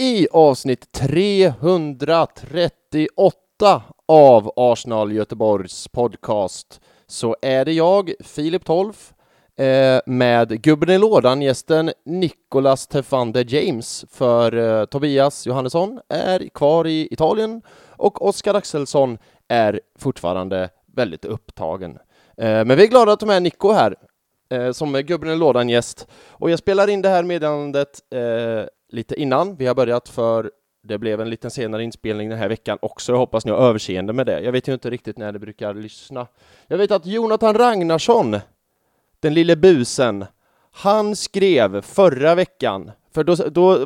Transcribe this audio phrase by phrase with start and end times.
[0.00, 9.12] i avsnitt 338 av Arsenal Göteborgs podcast så är det jag, Filip Tolf,
[9.56, 16.86] eh, med gubben i lådan, gästen Nicolas Tefander James, för eh, Tobias Johannesson är kvar
[16.86, 17.62] i Italien
[17.96, 21.98] och Oskar Axelsson är fortfarande väldigt upptagen.
[22.36, 23.96] Eh, men vi är glada att de är Nico här
[24.50, 26.08] eh, som gubben i lådan-gäst.
[26.28, 30.50] Och jag spelar in det här meddelandet eh, lite innan vi har börjat för
[30.82, 33.12] det blev en liten senare inspelning den här veckan också.
[33.12, 34.40] Jag hoppas ni har överseende med det.
[34.40, 36.26] Jag vet ju inte riktigt när ni brukar lyssna.
[36.66, 38.36] Jag vet att Jonathan Ragnarsson,
[39.20, 40.24] den lille busen,
[40.72, 43.34] han skrev förra veckan, för då,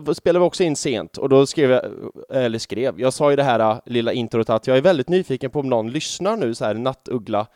[0.00, 1.84] då spelade vi också in sent och då skrev jag,
[2.30, 5.50] eller skrev, jag sa i det här äh, lilla introt att jag är väldigt nyfiken
[5.50, 7.46] på om någon lyssnar nu så här nattuggla.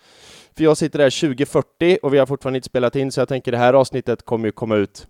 [0.59, 3.53] För jag sitter där 2040 och vi har fortfarande inte spelat in så jag tänker
[3.53, 5.07] det här avsnittet kommer ju komma ut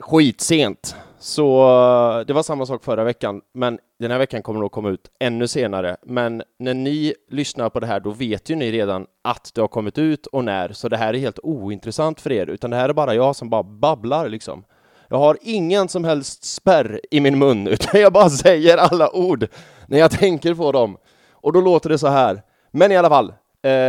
[0.00, 0.96] skitsent.
[1.18, 4.72] Så eh, det var samma sak förra veckan, men den här veckan kommer det att
[4.72, 5.96] komma ut ännu senare.
[6.02, 9.68] Men när ni lyssnar på det här, då vet ju ni redan att det har
[9.68, 12.88] kommit ut och när, så det här är helt ointressant för er, utan det här
[12.88, 14.64] är bara jag som bara babblar liksom.
[15.08, 19.46] Jag har ingen som helst spärr i min mun, utan jag bara säger alla ord
[19.86, 20.96] när jag tänker på dem.
[21.30, 22.42] Och då låter det så här.
[22.76, 23.32] Men i alla fall,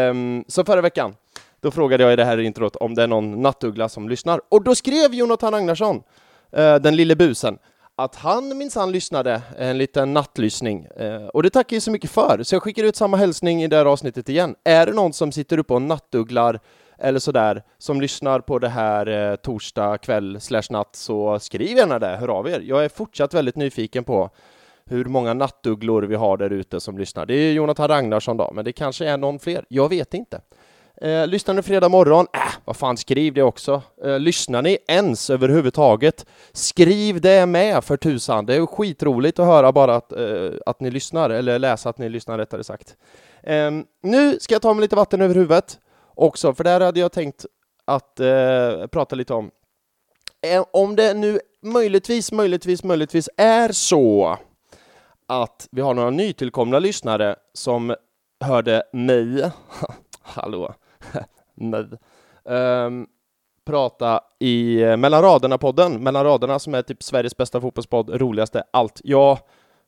[0.10, 1.16] um, så förra veckan,
[1.62, 4.64] då frågade jag i det här introt om det är någon nattuggla som lyssnar, och
[4.64, 6.04] då skrev Jonathan Agnarsson
[6.58, 7.58] uh, eh, den lille busen,
[7.96, 10.88] att han minsann lyssnade en liten nattlyssning.
[11.00, 13.64] Uh, eh, och det tackar jag så mycket för, så jag skickar ut samma hälsning
[13.64, 14.56] i det här avsnittet igen.
[14.64, 16.60] Är det någon som sitter uppe och nattugglar
[16.98, 22.00] eller sådär, som lyssnar på det här eh, torsdag kväll slash natt, så skriv gärna
[22.00, 22.60] det, hör av er.
[22.60, 24.30] Jag är fortsatt väldigt nyfiken på
[24.90, 27.26] hur många nattugglor vi har där ute som lyssnar.
[27.26, 29.66] Det är Jonathan Ragnarsson då, men det kanske är någon fler.
[29.68, 30.42] Jag vet inte.
[31.02, 32.28] Eh, lyssnar ni fredag morgon?
[32.34, 33.82] Äh, vad fan, skriv det också.
[34.04, 36.26] Eh, lyssnar ni ens överhuvudtaget?
[36.52, 38.46] Skriv det med för tusan.
[38.46, 42.10] Det är skitroligt att höra bara att, eh, att ni lyssnar, eller läsa att ni
[42.10, 42.96] lyssnar rättare sagt.
[43.44, 43.72] Eh,
[44.04, 45.80] nu ska jag ta mig lite vatten över huvudet
[46.16, 47.46] också, för där hade jag tänkt
[47.86, 49.52] att eh, prata lite om.
[50.42, 54.38] Eh, om det nu möjligtvis, möjligtvis, möjligtvis är så
[55.28, 57.96] att vi har några nytillkomna lyssnare som
[58.40, 59.52] hörde mig,
[60.22, 60.74] hallå,
[61.56, 61.86] Nej.
[62.44, 63.08] Um,
[63.66, 69.02] prata i eh, Mellan raderna-podden, Mellan raderna som är typ Sveriges bästa fotbollspodd, roligaste allt.
[69.04, 69.40] Jag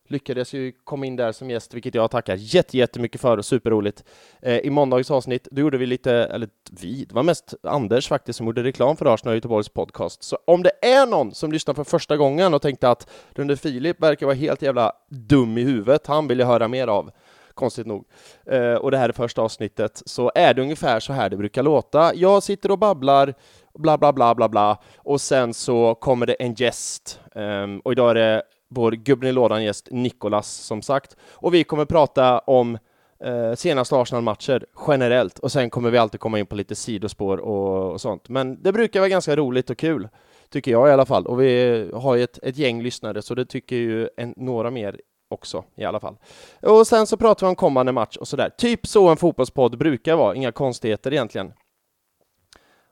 [0.08, 2.36] lyckades ju komma in där som gäst, vilket jag tackar
[2.76, 4.04] jättemycket för, superroligt.
[4.42, 8.38] Eh, I måndagens avsnitt, då gjorde vi lite, eller vi, det var mest Anders faktiskt
[8.38, 10.24] som gjorde reklam för Arsenal Göteborgs podcast.
[10.24, 14.02] Så om det är någon som lyssnar för första gången och tänkte att Rune Filip
[14.02, 17.12] verkar vara helt jävla dum i huvudet, han vill jag höra mer av
[17.54, 18.06] konstigt nog,
[18.46, 21.64] eh, och det här är första avsnittet, så är det ungefär så här det brukar
[21.64, 22.16] låta.
[22.16, 23.34] Jag sitter och babblar,
[23.74, 28.10] bla bla bla bla bla, och sen så kommer det en gäst, Eh, och idag
[28.10, 32.78] är det vår gubben i lådan-gäst Nikolas, som sagt, och vi kommer prata om
[33.20, 37.92] eh, senaste Arsenal-matcher generellt, och sen kommer vi alltid komma in på lite sidospår och,
[37.92, 38.30] och, sånt.
[38.30, 40.10] Men det brukar vara ganska roligt och kul,
[40.50, 43.46] tycker jag i alla fall, och vi har ju ett, ett gäng lyssnare, så det
[43.46, 45.00] tycker ju en, några mer
[45.30, 46.18] också i alla fall.
[46.62, 48.50] Och sen så pratar vi om kommande match och sådär.
[48.58, 51.54] Typ så en fotbollspodd brukar vara, inga konstigheter egentligen.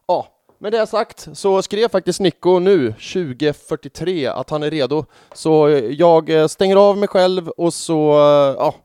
[0.08, 0.28] Ja,
[0.60, 5.06] med det sagt så skrev faktiskt Nico nu 2043 att han är redo.
[5.34, 8.76] Så jag eh, stänger av mig själv och så eh, ja,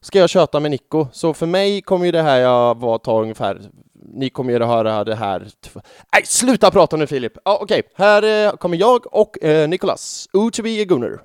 [0.00, 1.06] ska jag köta med Nico.
[1.12, 3.60] Så för mig kommer ju det här jag var ta ungefär
[4.14, 5.48] ni kommer ju att höra det här.
[6.12, 7.32] Nej, sluta prata nu Filip!
[7.44, 8.06] Ja, Okej, okay.
[8.06, 10.28] här eh, kommer jag och eh, Nicolas.
[10.32, 11.20] O to be a Gunnar.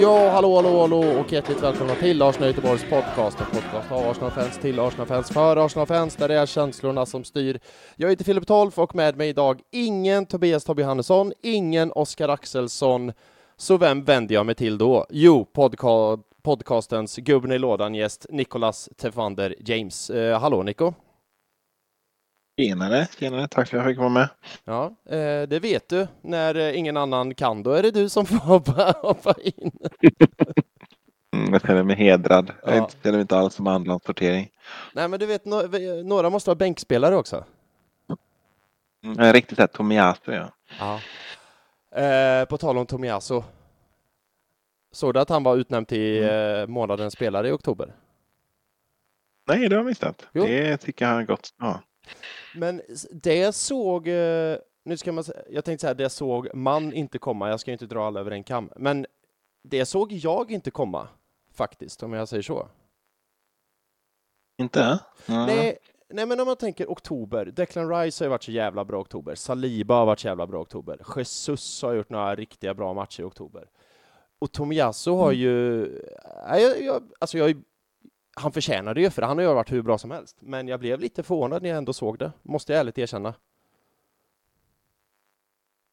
[0.00, 3.40] Ja, hallå, hallå, hallå och hjärtligt välkomna till Arsenal Göteborgs podcast.
[3.40, 7.60] En podcast av Arsenal-fans till Arsenal-fans för Arsenal-fans, där det är känslorna som styr.
[7.96, 13.12] Jag heter Filip Tolf och med mig idag ingen Tobias Tobbe Hannesson, ingen Oskar Axelsson.
[13.56, 15.06] Så vem vänder jag mig till då?
[15.10, 20.10] Jo, podca podcastens gubben i lådan-gäst Nicolas Tefander James.
[20.10, 20.92] Eh, hallå Nico!
[22.58, 24.28] Tjenare, tjenare, tack för att jag fick vara med.
[24.64, 26.06] Ja, eh, det vet du.
[26.20, 29.72] När eh, ingen annan kan, då är det du som får hoppa, hoppa in.
[31.34, 32.52] mm, jag känner mig hedrad.
[32.62, 32.74] Ja.
[32.74, 34.48] Jag känner mig inte alls som andrahandssortering.
[34.92, 35.44] Nej, men du vet,
[36.04, 37.44] några måste vara bänkspelare också.
[39.04, 40.52] Mm, riktigt såhär Tomiasu, ja.
[40.78, 41.00] ja.
[42.00, 43.42] Eh, på tal om Tomiasu.
[44.92, 46.60] Såg du att han var utnämnd till mm.
[46.60, 47.94] eh, månadens spelare i oktober?
[49.48, 50.26] Nej, det har jag missat.
[50.32, 50.44] Jo.
[50.44, 51.80] Det tycker jag har gått ja.
[52.54, 57.48] Men det såg, eh, nu ska man jag tänkte säga det såg man inte komma,
[57.48, 59.06] jag ska inte dra alla över en kam, men
[59.62, 61.08] det såg jag inte komma,
[61.52, 62.68] faktiskt, om jag säger så.
[64.58, 64.80] Inte?
[64.80, 65.46] Mm.
[65.46, 69.00] Nej, nej, men om man tänker oktober, Declan Rice har ju varit så jävla bra
[69.00, 73.20] oktober, Saliba har varit så jävla bra oktober, Jesus har gjort några riktiga bra matcher
[73.20, 73.68] i oktober.
[74.38, 75.40] Och Tomiyasu har mm.
[75.40, 75.86] ju,
[76.48, 77.62] jag, jag, alltså jag
[78.36, 80.36] han förtjänade ju, för han har ju varit hur bra som helst.
[80.40, 83.34] Men jag blev lite förvånad när jag ändå såg det, måste jag ärligt erkänna.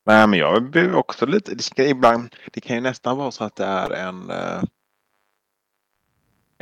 [0.06, 3.44] Nej, men jag blir också lite, det, ska ibland, det kan ju nästan vara så
[3.44, 4.64] att det är en eh,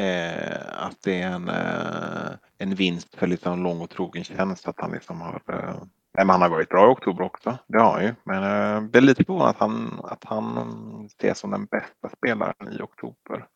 [0.06, 4.80] eh att det är en, eh, en vinst för liksom lång och trogen tjänst att
[4.80, 8.04] han liksom har eh, men han har varit bra i oktober också, det har han
[8.04, 8.16] ju.
[8.24, 12.74] Men eh, det är lite förvånad att han, att han ses som den bästa spelaren
[12.80, 13.48] i oktober.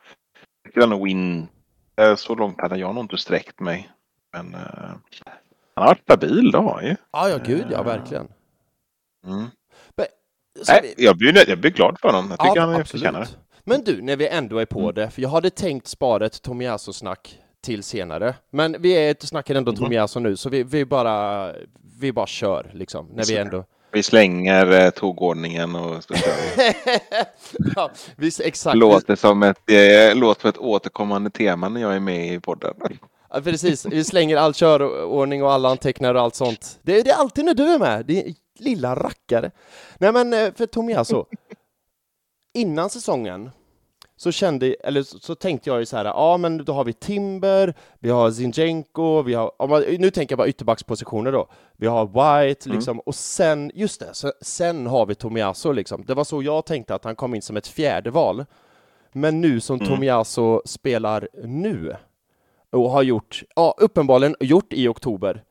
[0.74, 1.48] Jag nog in
[2.18, 3.90] så långt hade jag nog inte sträckt mig.
[4.34, 4.62] Men uh,
[5.74, 6.96] han har varit stabil då ju.
[7.12, 8.28] Ja, ja, gud ja, verkligen.
[9.26, 9.46] Mm.
[9.96, 10.06] Men,
[10.68, 11.06] Nej, vi...
[11.06, 12.28] jag, blir, jag blir glad för honom.
[12.30, 13.28] Jag tycker ja, han förtjänar det.
[13.64, 14.94] Men du, när vi ändå är på mm.
[14.94, 18.36] det, för jag hade tänkt spara ett Tomiasso-snack till senare.
[18.50, 19.84] Men vi är, snackar ändå mm.
[19.84, 21.52] Tomiasso nu, så vi, vi, bara,
[22.00, 23.08] vi bara kör liksom.
[23.14, 23.66] När vi ändå...
[23.96, 26.74] Vi slänger eh, tågordningen och så kör vi.
[27.76, 28.78] ja, vi exakt.
[28.78, 32.74] Låter som ett, eh, låter som ett återkommande tema när jag är med i podden.
[33.30, 36.80] Ja, precis, vi slänger all körordning och alla antecknar och allt sånt.
[36.82, 39.52] Det, det är alltid när du är med, är lilla rackare.
[39.98, 41.26] Nej men eh, för Tomiasso,
[42.54, 43.52] innan säsongen
[44.18, 46.94] så kände, eller så, så, tänkte jag ju så här, ja men då har vi
[46.94, 51.48] Timber, vi har Zinchenko, vi har, nu tänker jag bara ytterbackspositioner då,
[51.78, 52.78] vi har White mm.
[52.78, 56.04] liksom, och sen, just det, så, sen har vi Tomiasso liksom.
[56.08, 58.46] Det var så jag tänkte att han kom in som ett fjärde val.
[59.12, 59.88] Men nu som mm.
[59.88, 61.96] Tomiasso spelar nu,
[62.72, 65.44] och har gjort, ja uppenbarligen gjort i oktober,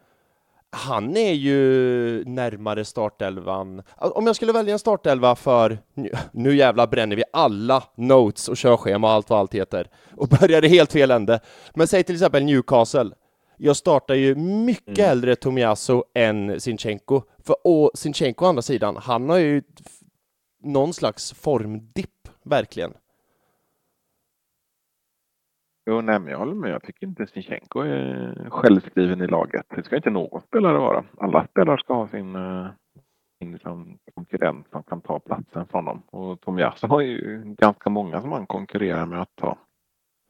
[0.74, 3.82] han är ju närmare startelvan.
[3.96, 5.78] Om jag skulle välja en startelva för,
[6.32, 10.64] nu jävla bränner vi alla notes och körschema och allt vad allt heter, och börjar
[10.64, 11.40] i helt fel ände.
[11.74, 13.10] Men säg till exempel Newcastle.
[13.56, 15.08] Jag startar ju mycket mm.
[15.08, 17.22] hellre Tomiasso än Sinchenko.
[17.46, 19.62] För, och Sinchenko å andra sidan, han har ju
[20.62, 22.92] någon slags formdipp, verkligen.
[25.86, 26.70] Jo, nej, men jag håller med.
[26.70, 29.66] Jag tycker inte Sinchenko är självskriven i laget.
[29.76, 31.04] Det ska inte någon spelare vara.
[31.18, 32.66] Alla spelare ska ha sin, eh,
[33.38, 36.02] sin liksom, konkurrent som kan ta platsen från dem.
[36.06, 39.58] Och Tomiasso har ju ganska många som han konkurrerar med att ta,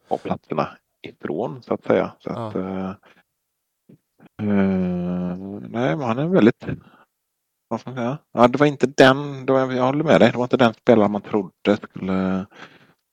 [0.08, 0.68] ta platserna
[1.02, 2.12] ifrån så att säga.
[2.18, 2.48] Så ja.
[2.48, 2.90] att, uh,
[4.42, 6.66] uh, nej, men han är väldigt
[7.68, 8.18] vad ska man säga?
[8.32, 11.08] Ja, det var inte den, var, jag håller med dig, det var inte den spelare
[11.08, 12.46] man trodde skulle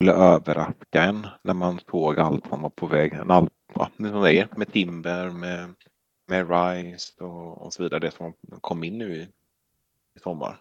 [0.02, 3.14] skulle överraska en när man såg allt som var på väg.
[3.30, 5.74] Allt, ja, som är, med Timber, med,
[6.28, 8.00] med Rice och, och så vidare.
[8.00, 9.22] Det som kom in nu i,
[10.16, 10.58] i sommar.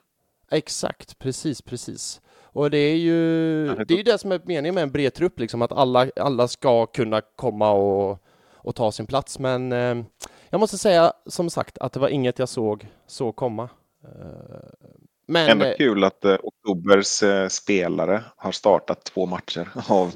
[0.51, 2.21] Exakt, precis, precis.
[2.43, 5.39] Och det är ju det, är ju det som är meningen med en bred trupp,
[5.41, 8.19] liksom, att alla, alla ska kunna komma och,
[8.53, 9.39] och ta sin plats.
[9.39, 10.05] Men eh,
[10.51, 13.69] jag måste säga, som sagt, att det var inget jag såg så komma.
[14.05, 14.99] Eh,
[15.31, 20.15] men, Ändå eh, kul att eh, Oktobers eh, spelare har startat två matcher av,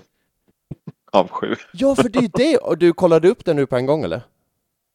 [1.13, 1.55] av sju.
[1.73, 2.59] Ja, för det är det.
[2.59, 4.23] Och du kollade upp det nu på en gång eller?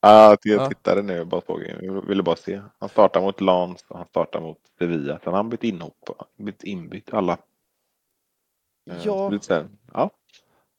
[0.01, 2.61] Ja, jag tittade nu bara såg, jag ville bara se.
[2.79, 5.19] Han startar mot Lans och han startar mot Sevilla.
[5.23, 7.37] Sen har han bytt inhopp, bytt inbytt alla.
[8.83, 9.39] Ja.
[9.41, 10.09] Så, ja.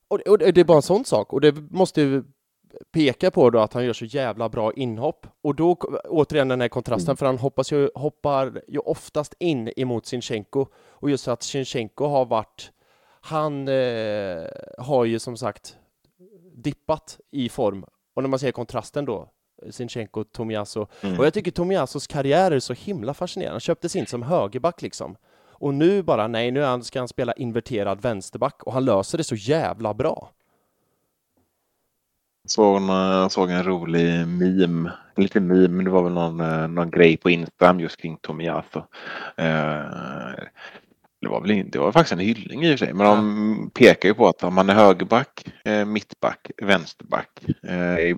[0.09, 2.25] Och, och det är bara en sån sak och det måste ju
[2.93, 5.27] pekar på då att han gör så jävla bra inhopp.
[5.43, 5.75] Och då
[6.09, 7.17] återigen den här kontrasten, mm.
[7.17, 10.67] för han hoppas ju, hoppar ju oftast in emot Sinchenko.
[10.89, 12.73] Och just att Sinchenko har varit,
[13.21, 14.47] han eh,
[14.79, 15.77] har ju som sagt
[16.55, 17.85] dippat i form.
[18.15, 19.29] Och när man ser kontrasten då,
[19.71, 20.87] Sinchenko, Tomiasso.
[21.01, 21.19] Mm.
[21.19, 23.55] Och jag tycker Tomiassos karriär är så himla fascinerande.
[23.55, 25.17] Han köptes in som högerback liksom.
[25.61, 29.35] Och nu bara, nej, nu ska han spela inverterad vänsterback och han löser det så
[29.35, 30.31] jävla bra.
[32.51, 32.81] Såg,
[33.31, 37.31] såg en rolig meme, lite meme, men det var väl någon, eh, någon grej på
[37.31, 38.79] Instagram just kring Tomiyasu.
[39.37, 40.45] Eh,
[41.21, 44.09] det var, väl, det var faktiskt en hyllning i och för sig, men de pekar
[44.09, 47.29] ju på att om man är högerback, eh, mittback, vänsterback,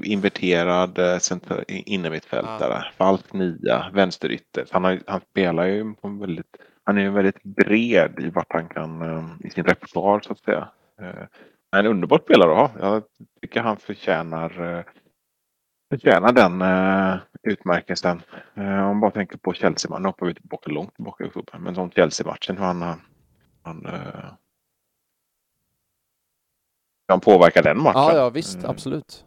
[0.03, 0.99] inverterad
[1.69, 2.91] innermittfältare, ja.
[2.97, 4.67] falsk nia, vänsterytter.
[4.71, 8.69] Han, har, han spelar ju på en väldigt, han är väldigt bred i vart han
[8.69, 10.69] kan, i sin repertoar så att säga.
[11.76, 12.81] En underbar spelare att ha.
[12.81, 13.02] Jag
[13.41, 14.85] tycker han förtjänar, eh,
[15.91, 18.23] förtjänar den uh, utmärkelsen.
[18.59, 21.59] Uh, om man bara tänker på Chelsea-matchen, nu hoppar vi tillbaka långt tillbaka i oktober,
[21.59, 22.83] men som Chelsea-matchen hur han,
[23.62, 23.87] han,
[27.09, 28.02] han påverkar den matchen.
[28.02, 29.25] Ja, ja visst, absolut.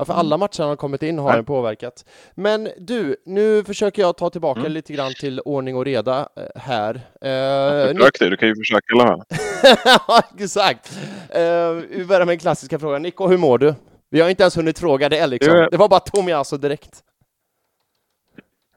[0.00, 2.04] Ja, för alla matcher har kommit in har ju påverkat.
[2.34, 4.72] Men du, nu försöker jag ta tillbaka Mm.
[4.72, 6.94] lite grann till ordning och reda eh, här.
[7.20, 9.24] Eh, Försök du, du kan ju försöka i alla fall.
[10.08, 10.98] Ja, exakt.
[11.28, 13.02] Eh, vi börjar med den klassiska frågan.
[13.02, 13.74] Nico, hur mår du?
[14.10, 15.56] Vi har inte ens hunnit fråga det liksom.
[15.56, 17.02] Jag- Det var bara Tomiasso direkt.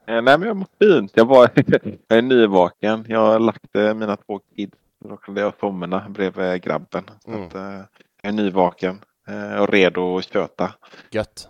[0.06, 1.12] Eh, Nej, men jag mår fint.
[1.14, 1.50] Jag, var,
[2.08, 3.04] jag är nyvaken.
[3.08, 4.72] Jag har lagt mina två kids.
[5.22, 7.04] Kunde jag somna bredvid grabben.
[7.24, 7.42] Så Mm.
[7.46, 7.54] att,
[8.22, 8.98] jag är nyvaken
[9.60, 10.74] och redo att köta.
[11.10, 11.48] Gött.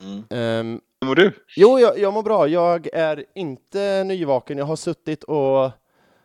[0.00, 0.24] Mm.
[0.30, 1.32] Ehm, Hur mår du?
[1.56, 2.48] jo, jag, jag mår bra.
[2.48, 4.58] Jag är inte nyvaken.
[4.58, 5.70] Jag har suttit och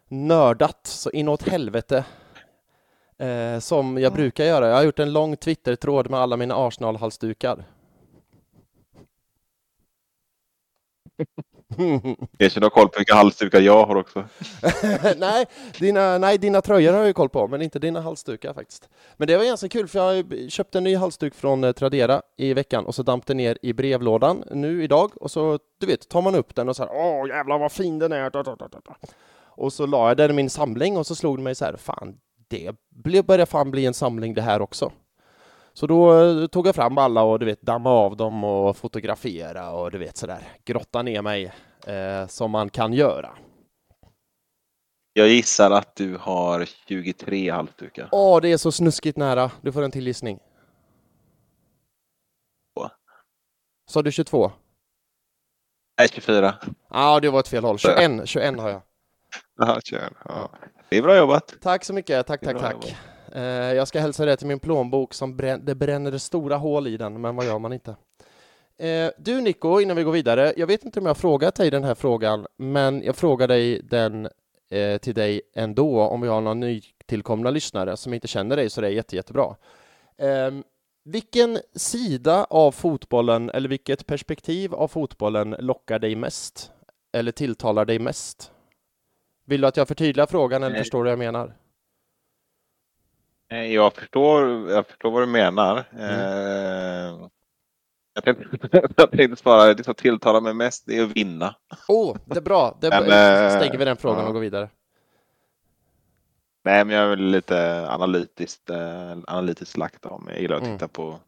[0.07, 2.05] nördat så inåt helvete.
[3.17, 4.13] Eh, som jag Mm.
[4.17, 4.67] brukar göra.
[4.67, 7.63] Jag har gjort en lång Twitter-tråd med alla mina Arsenal-halsdukar.
[12.37, 14.23] Jag känner koll på vilka halsdukar jag har också.
[15.17, 15.45] nej,
[15.79, 18.89] dina, nej, dina tröjor har jag ju koll på, men inte dina halsdukar faktiskt.
[19.17, 22.53] Men det var ganska kul, för jag köpte en ny halsduk från eh, Tradera i
[22.53, 26.21] veckan och så damp den ner i brevlådan nu idag och så, du vet, tar
[26.21, 28.31] man upp den och så här, åh jävlar vad fin den är.
[29.45, 31.75] Och så la jag den i min samling och så slog det mig så här,
[31.77, 32.71] fan, det
[33.25, 34.91] börjar fan bli en samling det här också.
[35.77, 39.71] Så då eh, tog jag fram alla och du vet, damma av dem och fotografera
[39.71, 41.53] och du vet sådär, grotta ner mig
[41.87, 43.37] eh, som man kan göra.
[45.13, 48.09] Jag gissar att du har 23 halsdukar.
[48.11, 49.51] Åh, det är så snuskigt nära.
[49.61, 50.39] Du får en till gissning.
[53.89, 54.51] Sa du 22?
[55.99, 56.55] Nej, 24.
[56.89, 57.77] Ja, det var ett fel håll.
[57.77, 58.81] 21, 21 har jag.
[59.57, 60.13] Jaha, kör.
[60.25, 60.49] Ja.
[60.89, 61.55] Det är bra jobbat.
[61.61, 62.27] Tack så mycket.
[62.27, 62.73] Tack, tack, tack.
[62.73, 63.16] jobbat.
[63.31, 63.43] Eh,
[63.73, 67.21] jag ska hälsa det till min plånbok som brän det bränner stora hål i den,
[67.21, 67.95] men vad gör man inte?
[68.79, 70.53] Eh, du Nico, innan vi går vidare.
[70.57, 73.81] Jag vet inte om jag har frågat dig den här frågan, men jag frågar dig
[73.83, 74.29] den
[74.69, 78.81] eh, till dig ändå om vi har några nytillkomna lyssnare som inte känner dig så
[78.81, 79.55] det är jätte, jättebra.
[80.17, 80.51] Eh,
[81.05, 86.71] vilken sida av fotbollen eller vilket perspektiv av fotbollen lockar dig mest?
[87.13, 88.51] Eller tilltalar dig mest?
[89.45, 90.81] Vill du att jag förtydligar frågan eller Nej.
[90.81, 91.55] förstår du vad jag menar?
[93.49, 95.83] Eh, Jag förstår, jag förstår vad du menar.
[95.91, 96.09] Mm.
[96.09, 97.27] Eh,
[98.13, 101.55] Jag tänkte, jag tänkte svara, det som tilltalar mig mest det är att vinna.
[101.87, 102.77] Oh, det är bra.
[102.81, 104.27] Det Men, är, eh, stänger vi den frågan ja.
[104.27, 104.69] och går vidare.
[106.65, 108.69] Nej, men jag är väl lite analytiskt,
[109.27, 110.33] analytiskt lagt av mig.
[110.33, 110.77] Jag gillar att Mm.
[110.77, 111.19] titta på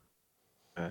[0.78, 0.86] eh,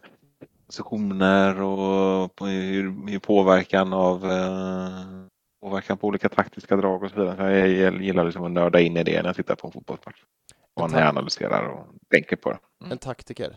[0.66, 4.90] positioner och på hur, hur påverkan av eh,
[5.62, 7.68] påverkan på olika taktiska drag och så vidare.
[7.68, 10.23] Jag gillar liksom att nörda in i det när jag tittar på en fotbollsmatch.
[10.82, 12.58] Och när jag analyserar och tänker på det.
[12.80, 12.92] Mm.
[12.92, 13.56] En taktiker.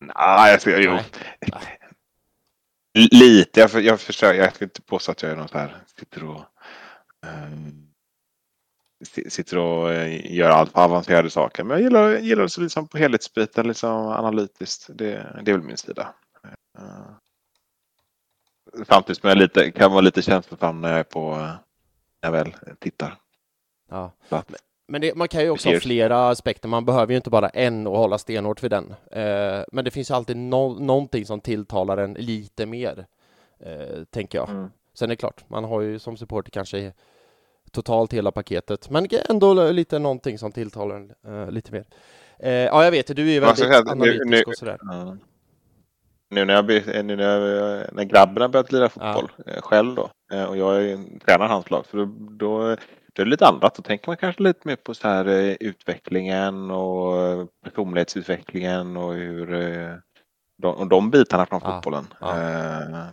[0.00, 0.92] Nej, jag jo.
[0.92, 1.78] Nej.
[2.98, 3.60] L- Lite.
[3.60, 4.40] Jag, jag försöker.
[4.40, 6.42] Jag ska inte påstå att jag är någon så här sitter och
[9.04, 11.64] si- sitter och eh, gör allt för avancerade saker.
[11.64, 14.86] Men jag gillar, jag gillar så liksom på helhetsbiten, liksom analytiskt.
[14.88, 16.14] Det, det är väl min sida.
[16.78, 17.10] Eh,
[18.88, 21.58] Samtidigt som jag lite, kan vara lite känslosam när jag är på när
[22.20, 23.16] jag väl tittar.
[23.88, 24.12] Ja.
[24.28, 24.42] Så
[24.86, 25.86] Men det, man kan ju också ha Precis.
[25.86, 26.68] flera aspekter.
[26.68, 28.94] Man behöver ju inte bara en och hålla stenhårt vid den.
[29.10, 33.06] Eh, men det finns ju alltid no någonting som tilltalar en lite mer,
[33.60, 34.48] eh, tänker jag.
[34.48, 34.70] mm.
[34.94, 36.92] Sen är det klart, man har ju som supporter kanske
[37.70, 41.84] totalt hela paketet, men ändå lite någonting som tilltalar en eh, lite mer.
[42.38, 44.78] Eh, ja, jag vet, du är ju väldigt säga att nu- analytisk nu- och sådär.
[44.80, 45.16] Ja.
[46.30, 46.66] Nu när, jag,
[47.04, 50.98] nu när, jag, när grabben har börjat lira fotboll eh, själv då eh, och jag
[51.26, 52.76] tränar hans lag så då, då,
[53.16, 53.74] då är det lite annat.
[53.74, 59.12] Då tänker man kanske lite mer på så här eh, utvecklingen och eh, personlighetsutvecklingen och
[59.14, 59.94] hur eh,
[60.62, 62.06] de, och de bitarna från Ja, fotbollen.
[62.20, 62.30] ja.
[62.40, 63.06] Eh,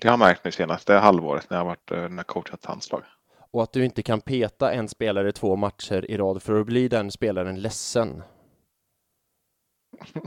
[0.00, 3.02] Det har jag märkt nu senaste halvåret när jag varit när jag coachat hans lag.
[3.50, 6.88] Och att du inte kan peta en spelare två matcher i rad för att bli
[6.88, 8.22] den spelaren ledsen.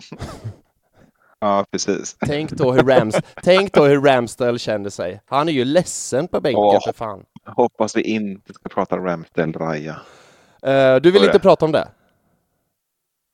[1.42, 2.18] Ja, precis.
[2.20, 5.22] Tänk då hur, Rams, tänk då hur Ramsdale kände sig.
[5.26, 6.80] Han är ju ledsen på bänken Åh.
[6.86, 7.26] för fan.
[7.56, 9.96] Hoppas vi inte ska prata Ramsdale Raja.
[10.64, 11.40] Eh, du vill inte det?
[11.40, 11.88] prata om det?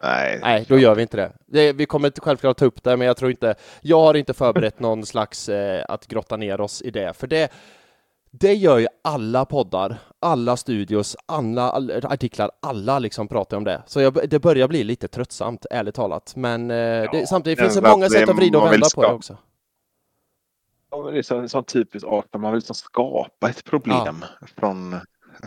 [0.04, 1.32] Nej, Nej, då gör vi inte det.
[1.46, 1.74] det.
[1.74, 3.56] Vi kommer inte självklart ta upp det, men jag tror inte...
[3.82, 7.52] Jag har inte förberett någon slags eh, att grotta ner oss i det, för det...
[8.40, 13.82] Det gör ju alla poddar, alla studios, alla all, artiklar, alla liksom pratar om det.
[13.86, 16.34] Så jag, det börjar bli lite tröttsamt, ärligt talat.
[16.36, 19.14] Men eh, det, Ja, samtidigt finns det många sätt att vrida och vända på det
[19.14, 19.38] också.
[20.96, 22.42] Ja, men det är så, så typiskt Arsenal.
[22.42, 24.26] Man vill liksom skapa ett problem
[24.58, 24.96] från,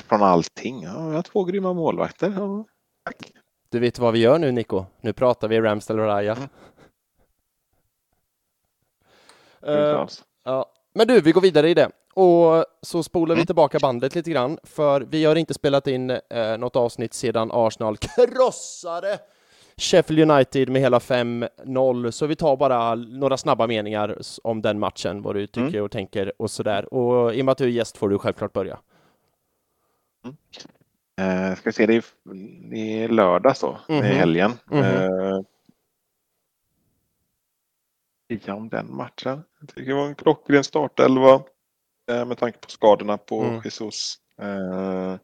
[0.08, 0.82] från allting.
[0.82, 2.34] Ja, jag har två grymma målvakter.
[2.36, 2.64] Ja,
[3.04, 3.32] tack.
[3.70, 4.84] Du vet vad vi gör nu, Nico?
[5.00, 6.32] Nu pratar vi Ramsdale och Raya.
[6.32, 6.48] Mm.
[9.94, 10.06] Eh,
[10.44, 10.66] Ja.
[10.94, 11.90] Men du, vi går vidare i det.
[12.14, 13.46] Och så spolar vi Mm.
[13.46, 17.96] tillbaka bandet lite grann, för vi har inte spelat in eh, något avsnitt sedan Arsenal
[18.16, 19.18] krossade
[19.78, 25.22] Sheffield United med hela 5-0, så vi tar bara några snabba meningar om den matchen,
[25.22, 25.84] vad du tycker mm.
[25.84, 26.94] och tänker och sådär.
[26.94, 28.78] Och i och med att du är gäst får du självklart börja.
[30.24, 30.36] Mm.
[31.20, 32.04] Uh, ska vi se, det är,
[32.70, 34.10] det är lördag så, mm -hmm.
[34.10, 34.52] i helgen.
[34.70, 35.44] Mm -hmm.
[38.48, 39.44] uh, om den matchen.
[39.60, 41.34] Jag tycker det var en klockren startelva
[42.10, 43.60] uh, med tanke på skadorna på mm.
[43.64, 44.18] Jesus.
[44.42, 45.16] Uh,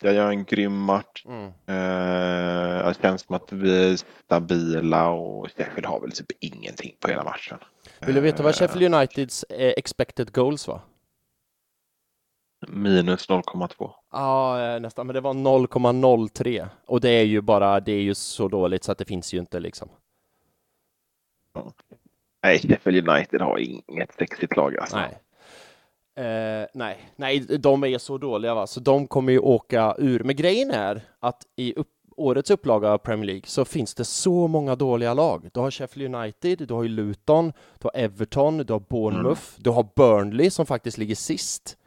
[0.00, 1.24] jag gör en grym match.
[1.26, 1.46] Mm.
[1.46, 7.08] Uh, det känns som att vi är stabila och Sheffield har väl typ ingenting på
[7.08, 7.58] hela matchen.
[8.00, 10.80] Vill du veta vad Sheffield Uniteds expected goals var?
[12.68, 13.90] Minus 0,2.
[14.12, 18.48] Ja, nästan, men det var 0,03 och det är ju bara, det är ju så
[18.48, 19.88] dåligt så att det finns ju inte liksom.
[22.42, 24.96] Nej, Sheffield United har inget sexigt lag alltså.
[24.96, 25.18] Nej.
[26.20, 30.24] Eh, nej, nej, de är så dåliga va, så de kommer ju åka ur.
[30.24, 34.48] Men grejen är att i upp, årets upplaga av Premier League så finns det så
[34.48, 35.50] många dåliga lag.
[35.52, 39.62] Du har Sheffield United, du har Luton, du har Everton, du har Bournemouth, mm.
[39.62, 41.78] du har Burnley som faktiskt ligger sist.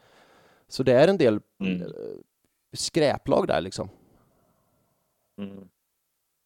[0.68, 1.82] Så det är en del mm.
[1.82, 1.88] Eh,
[2.72, 3.88] skräplag där liksom.
[5.38, 5.68] Mm.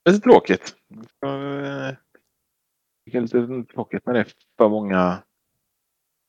[0.05, 0.77] Det är tråkigt.
[1.19, 5.23] Det är lite tråkigt när det är för många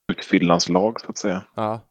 [0.09, 1.41] utfyllans lag så att säga.
[1.55, 1.81] Ja.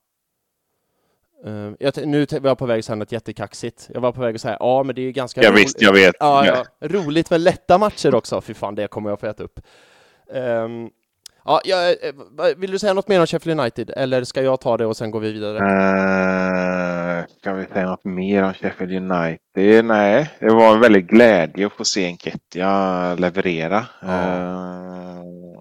[1.47, 3.91] Uh, jag, nu var jag på väg att säga något jättekaxigt.
[3.95, 5.63] Jag var på väg att säga ja, men det är ju ganska ja, roligt.
[5.63, 6.15] Visst, jag vet.
[6.21, 6.65] Ja, ja.
[6.89, 8.41] Roligt med lätta matcher också.
[8.41, 9.61] Fy fan, det kommer jag få äta upp.
[10.29, 10.91] Um,
[11.45, 12.15] ja, jag, eh,
[12.57, 15.11] vill du säga något mer om Sheffield United eller ska jag ta det och sen
[15.11, 15.59] går vi vidare?
[15.59, 19.85] Uh, ska vi säga något mer om Sheffield United?
[19.85, 23.79] Nej, det var en väldigt glädje att få se Enketia leverera.
[24.03, 25.58] Uh,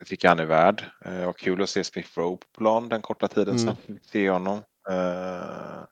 [0.00, 0.84] det tycker han är värd.
[1.04, 3.58] Eh, och kul att se Smith Rowe på plan den korta tiden mm.
[3.58, 4.58] sen vi se honom.
[4.90, 5.82] Eh,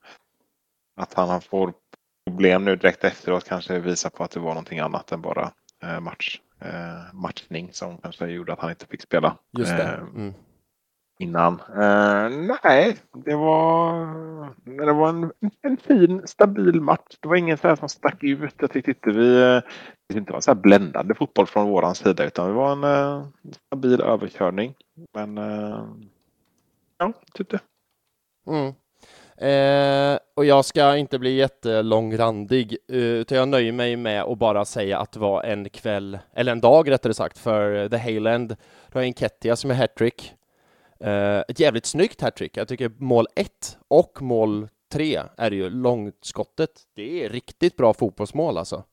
[0.97, 1.73] att han får
[2.27, 6.01] problem nu direkt efteråt kanske visar på att det var någonting annat än bara eh,
[6.01, 6.41] match,
[7.13, 9.39] matchning som kanske gjorde att han inte fick spela.
[9.59, 10.01] Just det.
[10.15, 10.35] Mm
[11.19, 11.55] innan.
[11.55, 14.07] Uh, nej, det var,
[14.87, 17.17] det var en, en fin stabil match.
[17.21, 18.55] Det var ingen så här som stack ut.
[18.59, 19.61] Jag tyckte inte vi eh,
[20.09, 23.27] det inte var så här bländande fotboll från våran sida utan det var en uh,
[23.67, 24.75] stabil överkörning.
[25.15, 25.85] Men uh,
[26.99, 27.61] ja, tyckte.
[28.47, 28.73] Mm.
[29.41, 34.99] Eh, och jag ska inte bli jättelångrandig, utan jag nöjer mig med att bara säga
[34.99, 38.49] att det var en kväll, eller en dag rättare sagt, för The Hayland.
[38.49, 40.35] Det var en Kettia som är hattrick.
[41.05, 42.57] Uh, ett jävligt snyggt hattrick.
[42.57, 46.71] Jag tycker mål 1 och mål 3 är ju långskottet.
[46.95, 48.85] Det är riktigt bra fotbollsmål alltså.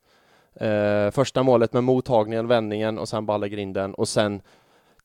[0.61, 4.41] Uh, första målet med mottagningen, vändningen och sen ballegrinden och sen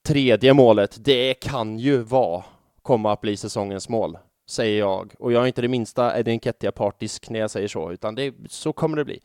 [0.03, 0.97] tredje målet.
[1.05, 2.45] Det kan ju vara
[2.83, 4.19] komma att bli säsongens mål,
[4.51, 5.15] säger jag.
[5.19, 8.73] Och jag är inte det minsta Edin Kettia-partisk när jag säger så, utan det, så
[8.73, 9.21] kommer det bli.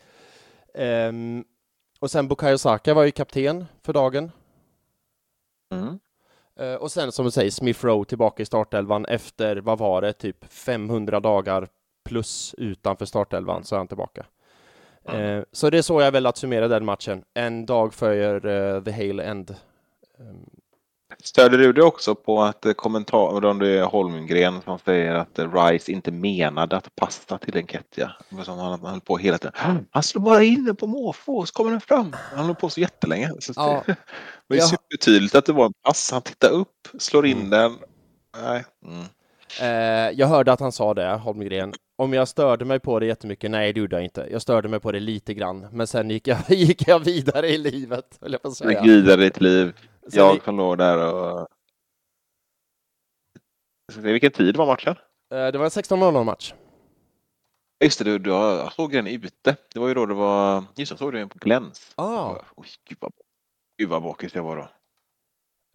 [0.74, 1.46] Um,
[2.00, 4.32] och sen Bukayo Saka var ju kapten för dagen.
[5.72, 6.00] Mm.
[6.60, 10.14] Eh, och sen som du säger, Smith Rowe tillbaka i startelvan efter, vad var det,
[10.14, 11.68] typ 500 dagar
[12.06, 14.26] plus utanför startelvan så är han tillbaka.
[15.08, 15.46] Mm.
[15.52, 17.24] Så det är så jag velat summera den matchen.
[17.34, 19.56] En dag för uh, the Hale End.
[20.20, 20.50] Um,
[21.24, 25.92] Stöder du det också på att kommentar, om det är Holmgren som säger att Rice
[25.92, 28.12] inte menade att passa till en Ketja?
[28.44, 29.54] Som han höll på hela tiden.
[29.92, 32.16] Han slår bara in den på måfå så kommer den fram.
[32.36, 33.32] Han höll på så jättelänge.
[33.40, 33.84] Så ja.
[34.48, 34.68] det var ju ja.
[34.68, 36.12] supertydligt att det var en pass.
[36.12, 37.50] Han tittar upp, slår in mm.
[37.50, 37.78] den.
[38.42, 38.66] Nej.
[38.86, 39.06] Mm.
[39.62, 41.74] Eh, jag hörde att han sa det, Holmgren.
[41.98, 43.52] Om jag störde mig på det jättemycket?
[43.52, 44.28] Nej, det gjorde jag inte.
[44.32, 47.58] Jag störde mig på det lite grann, men sen gick jag, gick jag vidare i
[47.58, 48.84] livet, höll jag på att säga.
[48.84, 49.74] Gick vidare i ditt liv.
[50.02, 51.48] Sen jag som låg där och...
[53.96, 54.96] Vilken tid var matchen?
[55.34, 56.54] Eh, det var en 16.00 match.
[57.84, 59.56] Just det, du, du, jag såg den ute.
[59.74, 60.64] Det var ju då det var...
[60.76, 61.92] Just jag såg den på Gläns.
[61.96, 62.36] Ah.
[62.56, 63.12] Oj, gud vad,
[63.78, 64.68] gud vad bakis jag var då.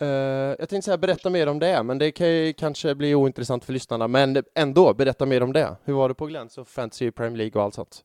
[0.02, 0.08] Uh,
[0.58, 3.72] jag tänkte säga berätta mer om det, men det kan ju kanske bli ointressant för
[3.72, 4.08] lyssnarna.
[4.08, 5.76] Men ändå, berätta mer om det.
[5.84, 8.04] Hur var det på Gläns och Fantasy Premier League och allt sånt?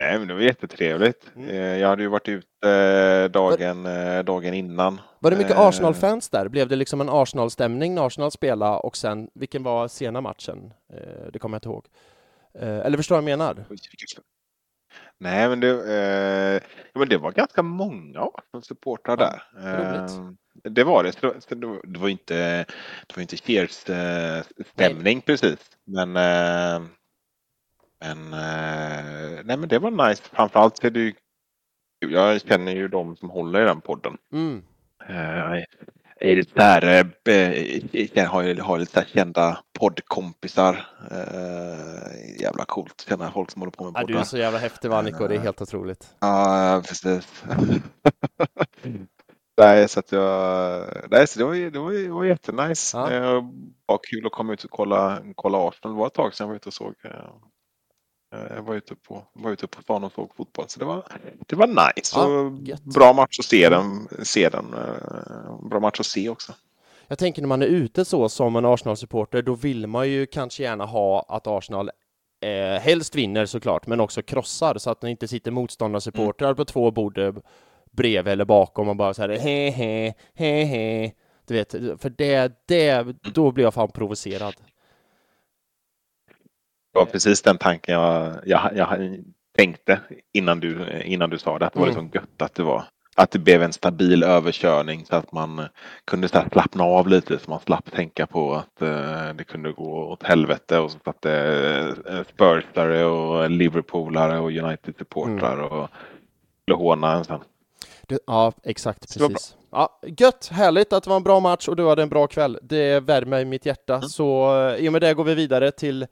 [0.00, 1.30] Nej, men det var jättetrevligt.
[1.36, 1.48] Mm.
[1.48, 5.00] Eh, jag hade ju varit ute eh, dagen, var, dagen innan.
[5.18, 6.48] Var det mycket Arsenal-fans där?
[6.48, 10.72] Blev det liksom en Arsenal-stämning när Arsenal spelade och sen, vilken var sena matchen?
[11.32, 11.86] Det kommer jag inte ihåg.
[12.58, 13.64] Eller förstår du vad jag menar?
[15.18, 16.62] Nej, men det, eh,
[16.94, 18.28] men det var ganska många
[18.62, 19.42] supportrar där.
[19.58, 20.06] Eh,
[20.62, 21.22] det var det.
[21.84, 22.64] Det var inte,
[23.06, 25.70] det var inte cheers-stämning precis.
[25.84, 26.82] Men, eh,
[28.00, 30.22] men, eh, nej, men det var nice.
[30.22, 31.14] Framförallt är det ju
[31.98, 34.18] Jag känner ju de som håller i den podden.
[34.32, 34.62] Mm.
[36.20, 37.04] Eh, är det där,
[38.14, 40.86] äh, har, har lite så kända poddkompisar.
[41.10, 44.08] Äh, jävla coolt, känna folk som håller på med poddar.
[44.08, 46.08] Ja, du är så jävla häftig va Nico, det är helt otroligt.
[46.20, 47.44] Ja, precis.
[49.58, 52.96] nej, så att jag, nej, så det var, det var, det var jättenice.
[52.96, 53.08] Ja.
[53.08, 53.20] Det
[53.86, 55.94] var kul att komma ut och kolla, kolla Arsenal.
[55.94, 56.94] Det var ett tag sedan jag var ute och såg
[58.54, 61.02] jag var ute på, var ute på stan och såg fotboll så det var,
[61.46, 62.16] det var nice.
[62.64, 64.08] Ja, bra match att se den.
[64.22, 64.74] Se den.
[65.70, 66.52] Bra match att se också.
[67.08, 70.62] Jag tänker när man är ute så som en Arsenal-supporter, då vill man ju kanske
[70.62, 71.90] gärna ha att Arsenal
[72.40, 76.56] eh, helst vinner såklart, men också krossar så att det inte sitter motståndarsupportrar mm.
[76.56, 77.34] på två bord eh,
[77.90, 81.12] bredvid eller bakom och bara så här he he he he.
[81.46, 84.54] Du vet, för det, det, då blir jag fan provocerad.
[86.94, 89.18] Det var precis den tanken jag, jag, jag
[89.56, 90.00] tänkte
[90.32, 91.66] innan du, innan du sa det.
[91.66, 91.96] Att det var mm.
[91.96, 92.84] liksom gött att det var
[93.16, 95.68] att det blev en stabil överkörning så att man
[96.04, 100.04] kunde så slappna av lite så man slapp tänka på att uh, det kunde gå
[100.04, 105.66] åt helvete och så att det uh, Spursare och Liverpoolare och United-supportrar mm.
[105.66, 105.88] och
[106.62, 107.40] skulle håna en sen.
[108.26, 109.56] ja, exakt, precis.
[109.70, 112.58] Ja, gött, härligt att det var en bra match och du hade en bra kväll.
[112.62, 114.08] Det värmer i mitt hjärta, mm.
[114.08, 116.06] så uh, i och med det går vi vidare till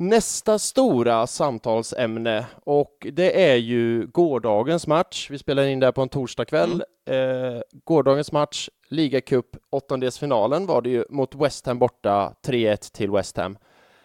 [0.00, 5.30] Nästa stora samtalsämne och det är ju gårdagens match.
[5.30, 6.82] Vi spelar in det på en torsdagkväll.
[7.06, 7.54] Mm.
[7.54, 13.36] Eh, gårdagens match, ligacup, åttondelsfinalen var det ju mot West Ham borta, 3-1 till West
[13.36, 13.58] Ham.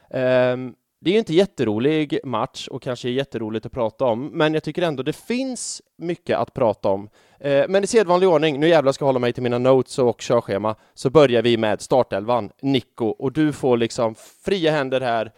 [0.10, 0.58] Eh,
[1.00, 4.82] det är ju inte jätterolig match och kanske jätteroligt att prata om, men jag tycker
[4.82, 7.10] ändå det finns mycket att prata om.
[7.40, 10.22] Eh, men i sedvanlig ordning, nu jävlar ska jag hålla mig till mina notes och
[10.22, 15.32] körschema, så börjar vi med startelvan, Nico, och du får liksom fria händer här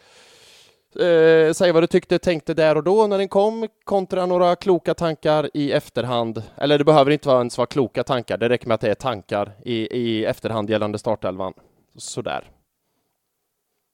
[1.00, 4.94] Eh, säg vad du tyckte, tänkte där och då när den kom, kontra några kloka
[4.94, 6.44] tankar i efterhand.
[6.58, 8.96] Eller det behöver inte vara ens vara kloka tankar, det räcker med att det är
[8.96, 11.54] tankar i, i efterhand gällande startelvan.
[11.98, 12.50] Sådär.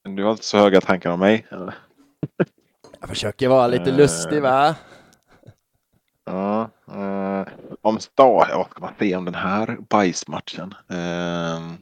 [0.03, 1.45] Du har inte så höga tankar om mig?
[1.49, 1.73] Eller?
[2.99, 4.75] Jag försöker vara lite uh, lustig, va?
[6.25, 7.47] Ja, uh,
[7.81, 10.73] om start, vad ska man säga om den här bajsmatchen?
[10.91, 11.73] Uh,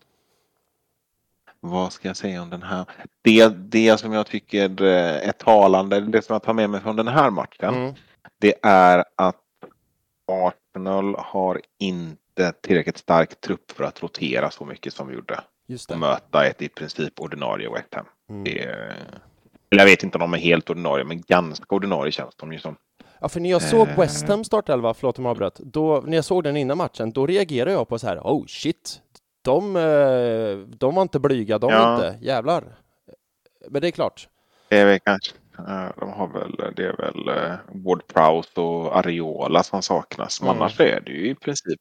[1.59, 2.85] vad ska jag säga om den här?
[3.21, 6.95] Det, det som jag tycker eh, är talande, det som jag tar med mig från
[6.95, 7.93] den här matchen, mm.
[8.39, 9.35] det är att
[10.31, 15.39] Arsenal har inte tillräckligt stark trupp för att rotera så mycket som vi gjorde.
[15.67, 15.93] Just det.
[15.93, 18.05] Och möta ett i princip ordinarie West Ham.
[18.29, 18.43] Mm.
[18.43, 18.75] Det,
[19.69, 22.75] jag vet inte om de är helt ordinarie, men ganska ordinarie känns de ju som.
[23.21, 23.99] Ja, för när jag såg eh.
[23.99, 27.27] West Ham startelva, förlåt om jag avbröt, då, när jag såg den innan matchen, då
[27.27, 29.01] reagerade jag på så här, oh shit,
[29.41, 31.93] de, eh, de var inte blyga, de ja.
[31.93, 32.25] inte.
[32.25, 32.63] Jävlar.
[33.69, 34.27] Men det är klart.
[34.69, 35.35] Det är väl kanske.
[35.99, 40.41] De har väl, det är väl eh, Ward Prowse och Areola som saknas.
[40.41, 40.61] Men mm.
[40.61, 41.79] annars är det ju i princip,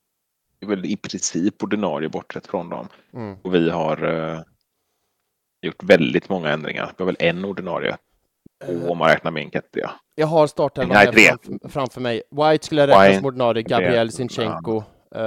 [0.66, 2.88] väl i princip ordinarie bortsett från dem.
[3.14, 3.36] Mm.
[3.42, 4.44] Och vi har
[5.62, 6.92] gjort väldigt många ändringar.
[6.96, 7.96] Vi har väl en ordinarie.
[8.68, 9.90] Uh, om man räknar med Enketia.
[10.14, 12.22] Jag har startelvan framför, framför mig.
[12.30, 14.82] White skulle räknas som ordinarie, Gabriel Sinchenko.
[15.16, 15.22] Uh,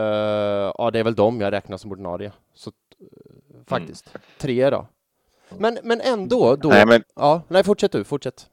[0.78, 2.32] ja, det är väl de jag räknar som ordinarie.
[2.54, 3.08] Så uh,
[3.68, 4.16] faktiskt.
[4.16, 4.22] Mm.
[4.38, 4.88] Tre då.
[5.58, 6.70] Men, men ändå, då...
[6.70, 7.04] Nej, men...
[7.16, 8.50] Ja, nej, fortsätt du, fortsätt.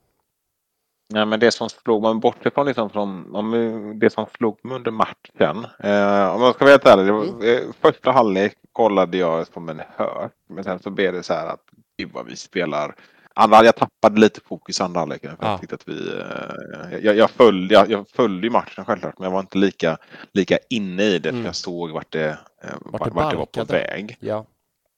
[1.15, 4.77] Nej, men det som slog mig bortsett från, liksom från om det som slog mig
[4.77, 5.67] under matchen.
[5.79, 7.43] Eh, om man ska vara helt ärlig, mm.
[7.43, 10.31] Eh, första halvlek kollade jag som en hör.
[10.49, 11.65] Men sen så blev det så här att
[11.99, 12.95] gud vad vi spelar
[13.39, 15.37] andra, jag tappade lite fokus i andra halvleken.
[15.41, 15.61] Ja.
[15.63, 19.41] Jag, att vi, eh, jag, jag, följde, jag, jag följde matchen självklart men jag var
[19.41, 19.99] inte lika,
[20.33, 21.43] lika inne i det mm.
[21.43, 24.17] för jag såg vart det, eh, vart det, vart det var på väg.
[24.21, 24.47] Ja.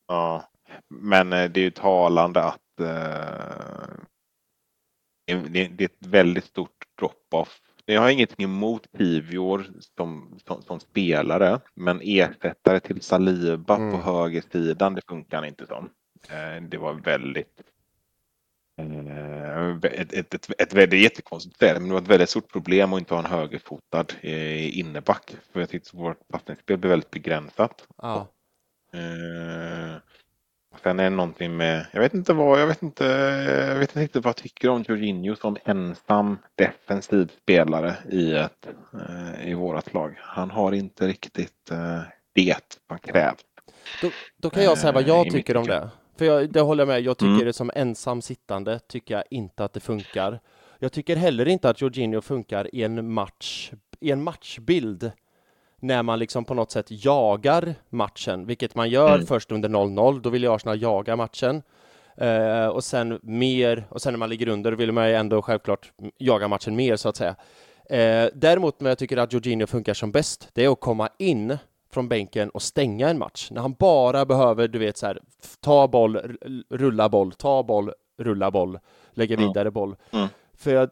[0.09, 0.48] Ja.
[0.88, 2.87] Men eh, det är ju talande att uh,
[5.26, 7.61] det, det, är ett väldigt stort drop-off.
[7.85, 13.92] Jag har ingenting emot Kivior som, som, som, spelare men ersättare till Saliba mm.
[13.92, 15.90] på högersidan det funkar inte som.
[16.68, 17.80] Det var väldigt Eh,
[19.85, 23.14] ett, ett, ett, ett väldigt jättekonstigt men det var ett väldigt stort problem att inte
[23.14, 25.37] ha en högerfotad eh, inneback.
[25.53, 27.87] För jag tyckte vårt passningsspel blev väldigt begränsat.
[28.03, 28.29] Ja.
[28.93, 29.97] Eh,
[30.83, 33.05] sen är det någonting med, jag vet inte vad, jag vet inte,
[33.69, 39.49] jag vet inte vad jag tycker om Jorginho som ensam defensiv spelare i, ett, eh,
[39.49, 40.14] i vårat lag.
[40.21, 42.01] Han har inte riktigt eh,
[42.33, 43.40] det som krävs.
[44.03, 45.90] Då, då kan jag säga vad jag tycker om det.
[46.21, 47.45] För jag, det håller jag med, jag tycker mm.
[47.45, 50.41] det som ensam sittande tycker jag inte att det funkar.
[50.79, 55.13] Jag tycker heller inte att Jorginho funkar i en match, i en matchbild
[55.79, 59.27] när man liksom på något sätt jagar matchen, vilket man gör mm.
[59.27, 61.63] först under 0-0, då vill ju Arsenal jaga matchen.
[62.23, 65.93] Uh, och sen mer, och sen när man ligger under vill man ju ändå självklart
[66.19, 67.37] jaga matchen mer så att säga.
[67.91, 71.59] Uh, däremot när jag tycker att Jorginho funkar som bäst, det är att komma in
[71.92, 73.48] från bänken och stänga en match.
[73.50, 75.20] När han bara behöver, du vet så här,
[75.61, 76.37] ta boll,
[76.70, 78.79] rulla boll, ta boll, rulla boll,
[79.11, 79.72] lägga vidare mm.
[79.72, 79.96] boll.
[80.11, 80.29] Mm.
[80.55, 80.90] För jag,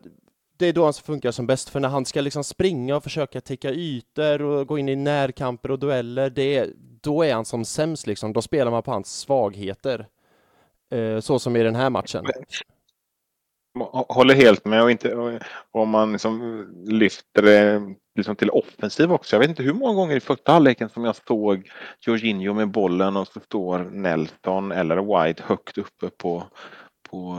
[0.56, 3.40] det är då han funkar som bäst, för när han ska liksom springa och försöka
[3.40, 7.64] täcka ytor och gå in i närkamper och dueller, det är, då är han som
[7.64, 8.32] sämst liksom.
[8.32, 10.06] Då spelar man på hans svagheter.
[10.90, 12.24] Eh, så som i den här matchen.
[14.08, 17.82] Håller helt med och inte om man liksom lyfter det
[18.14, 19.36] liksom till offensiv också.
[19.36, 23.16] Jag vet inte hur många gånger i första halvleken som jag såg Jorginho med bollen
[23.16, 26.46] och så står Nelson eller White högt uppe på,
[27.10, 27.36] på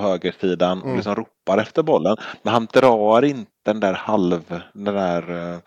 [0.00, 0.96] högersidan och mm.
[0.96, 2.16] liksom ropar efter bollen.
[2.42, 5.58] Men han drar inte den där halv, den där eh,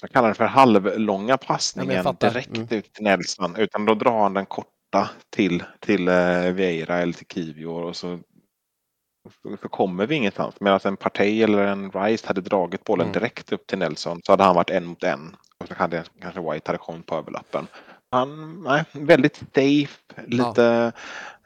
[0.00, 2.68] jag kallar det för halvlånga passningen direkt mm.
[2.70, 4.46] ut till Nelson utan då drar han den
[4.90, 8.18] korta till, till uh, Vieira eller till Kivio och så,
[9.62, 10.54] så, kommer vi ingenstans.
[10.60, 13.12] Medan en Partey eller en Rice hade dragit bollen mm.
[13.12, 15.36] direkt upp till Nelson så hade han varit en mot en.
[15.58, 17.66] Och så hade kanske White hade kommit på överlappen.
[18.10, 20.92] Han, nej, väldigt safe, lite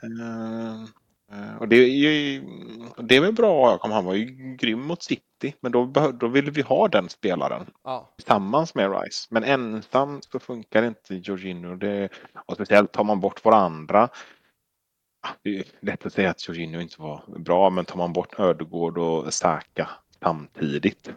[0.00, 0.08] ja.
[0.08, 0.84] Eh,
[1.60, 2.42] och det är ju
[2.96, 3.78] det är väl bra.
[3.82, 5.86] Han var ju grym mot City, men då,
[6.20, 8.14] då ville vi ha den spelaren ja.
[8.16, 9.28] tillsammans med Rice.
[9.30, 11.74] Men ensam så funkar inte Jorginho.
[11.76, 12.08] Det,
[12.46, 14.08] och speciellt tar man bort våra andra.
[15.42, 18.98] Det är lätt att säga att Jorginho inte var bra, men tar man bort Ödegård
[18.98, 19.90] och Saka
[20.22, 21.10] samtidigt.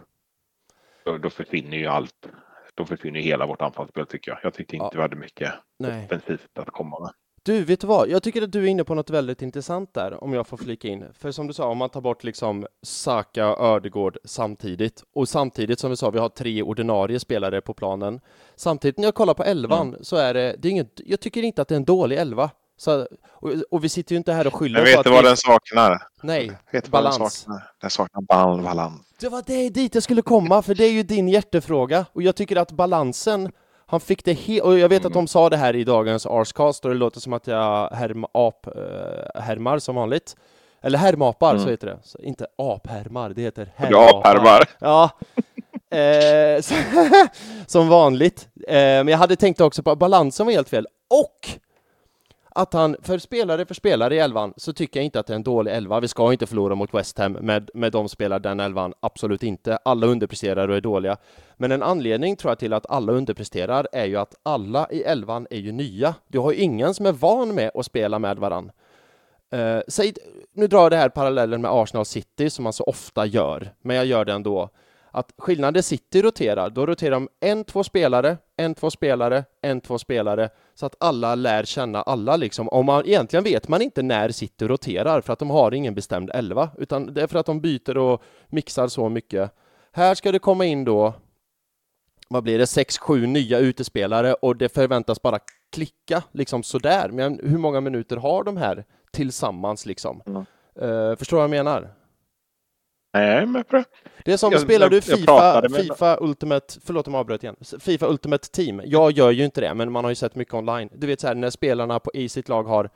[1.05, 2.29] Då, då försvinner ju allt.
[2.75, 4.39] Då försvinner hela vårt anfallsspel tycker jag.
[4.43, 4.91] Jag tycker inte ja.
[4.93, 6.05] vi hade mycket Nej.
[6.05, 7.11] offensivt att komma med.
[7.47, 8.09] Du, vet du vad?
[8.09, 10.87] Jag tycker att du är inne på något väldigt intressant där, om jag får flika
[10.87, 11.05] in.
[11.19, 15.79] För som du sa, om man tar bort liksom Saka och Ödegård samtidigt, och samtidigt
[15.79, 18.19] som vi sa, vi har tre ordinarie spelare på planen.
[18.55, 20.03] Samtidigt när jag kollar på elvan mm.
[20.03, 22.49] så är det, det är inget, jag tycker inte att det är en dålig elva.
[22.77, 24.97] Så, och, och, vi sitter ju inte här och skyller på att...
[24.97, 25.27] vet du vad vi...
[25.27, 26.07] den saknar?
[26.21, 27.17] Nej, vet balans.
[27.17, 27.71] Den saknar?
[27.81, 29.01] den saknar balans.
[29.19, 32.05] Det var det dit jag skulle komma, för det är ju din hjärtefråga.
[32.13, 33.51] Och jag tycker att balansen
[33.89, 36.85] han fick det helt, och jag vet att de sa det här i dagens Arscast
[36.85, 40.35] och det låter som att jag härm, ap, äh, härmar som vanligt.
[40.81, 41.63] Eller härmapar, mm.
[41.63, 41.97] så heter det.
[42.03, 44.35] Så, inte aphärmar, det heter härmapar.
[44.79, 45.09] Ja,
[45.97, 46.61] eh,
[47.67, 48.47] som vanligt.
[48.67, 50.87] Eh, men jag hade tänkt också på balansen var helt fel.
[51.09, 51.49] Och
[52.57, 55.35] att han, för spelare för spelare i elvan, så tycker jag inte att det är
[55.35, 55.99] en dålig elva.
[55.99, 59.77] Vi ska inte förlora mot West Ham med, med de spelar den elvan, absolut inte.
[59.85, 61.17] Alla underpresterar och är dåliga.
[61.57, 65.47] Men en anledning tror jag till att alla underpresterar är ju att alla i elvan
[65.49, 66.15] är ju nya.
[66.27, 68.71] Du har ju ingen som är van med att spela med varann.
[69.55, 70.13] Uh, säg,
[70.53, 73.95] nu drar jag det här parallellen med Arsenal City som man så ofta gör, men
[73.95, 74.69] jag gör det ändå
[75.17, 79.97] att skillnaden City roterar, då roterar de en, två spelare, en, två spelare, en, två
[79.97, 82.69] spelare, så att alla lär känna alla liksom.
[82.69, 86.31] Om man, egentligen vet man inte när City roterar, för att de har ingen bestämd
[86.33, 89.51] elva, utan det är för att de byter och mixar så mycket.
[89.91, 91.13] Här ska det komma in då,
[92.29, 95.39] vad blir det, sex, sju nya utespelare och det förväntas bara
[95.71, 97.09] klicka liksom sådär.
[97.09, 100.21] Men hur många minuter har de här tillsammans liksom?
[100.25, 100.45] Mm.
[100.81, 101.96] Uh, förstår vad jag menar?
[103.17, 103.75] Nej, med på
[104.23, 104.31] det.
[104.33, 108.51] Är som, jag, spelar du Fifa, Fifa Ultimate, förlåt om jag avbröt igen, Fifa Ultimate
[108.51, 108.81] Team.
[108.85, 110.89] Jag gör ju inte det, men man har ju sett mycket online.
[110.93, 112.89] Du vet så här, när spelarna på, i sitt lag har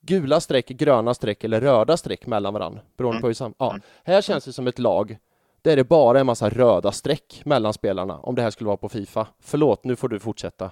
[0.00, 3.20] gula streck, gröna streck eller röda streck mellan varandra, beroende mm.
[3.20, 3.70] på hur sam ja.
[3.70, 3.82] Mm.
[4.04, 5.18] Här känns det som ett lag
[5.62, 8.76] där det bara är en massa röda streck mellan spelarna, om det här skulle vara
[8.76, 9.26] på Fifa.
[9.40, 10.70] Förlåt, nu får du fortsätta.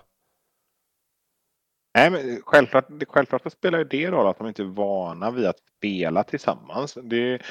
[1.97, 5.59] Nej, men självklart, självklart spelar ju det roll att de inte är vana vid att
[5.79, 6.99] spela tillsammans.
[7.03, 7.43] Det,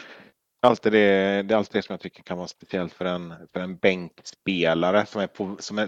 [0.66, 3.60] alltid det, det är alltid det som jag tycker kan vara speciellt för en, för
[3.60, 5.88] en bänkspelare som är på, som är,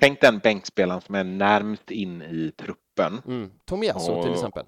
[0.00, 3.22] tänk den bänkspelaren som är närmst in i truppen.
[3.26, 3.50] Mm.
[3.64, 4.66] Tomiasso till exempel.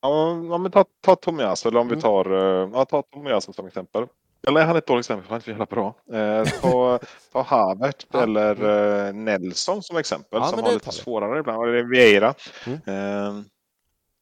[0.00, 1.96] Ja, men ta, ta Tomiasso eller om mm.
[1.96, 4.06] vi tar, eh, ja, ta Tomiasso som exempel.
[4.48, 5.94] Eller han är ett dåligt exempel, han är inte så jävla bra.
[6.12, 6.98] Eh, ta,
[7.32, 9.28] ta Havert eller mm.
[9.28, 12.34] eh, Nelson som exempel ja, som har lite svårare ibland, eller Vieira.
[12.66, 12.80] Mm.
[12.86, 13.42] Eh,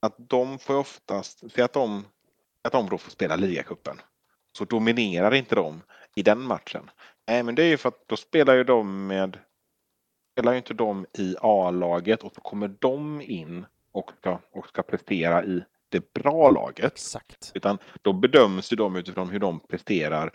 [0.03, 2.05] att de får oftast, se att de
[2.65, 3.97] att de då får spela ligacupen.
[4.59, 5.83] Så dominerar inte de
[6.15, 6.91] i den matchen.
[7.27, 9.39] Nej, men det är ju för att då spelar ju de med
[10.35, 14.83] spelar ju inte de i A-laget och så kommer de in och ska, och ska
[14.83, 16.85] prestera i det bra laget.
[16.85, 17.53] Exakt.
[17.55, 20.33] Utan då bedöms ju de utifrån hur de presterar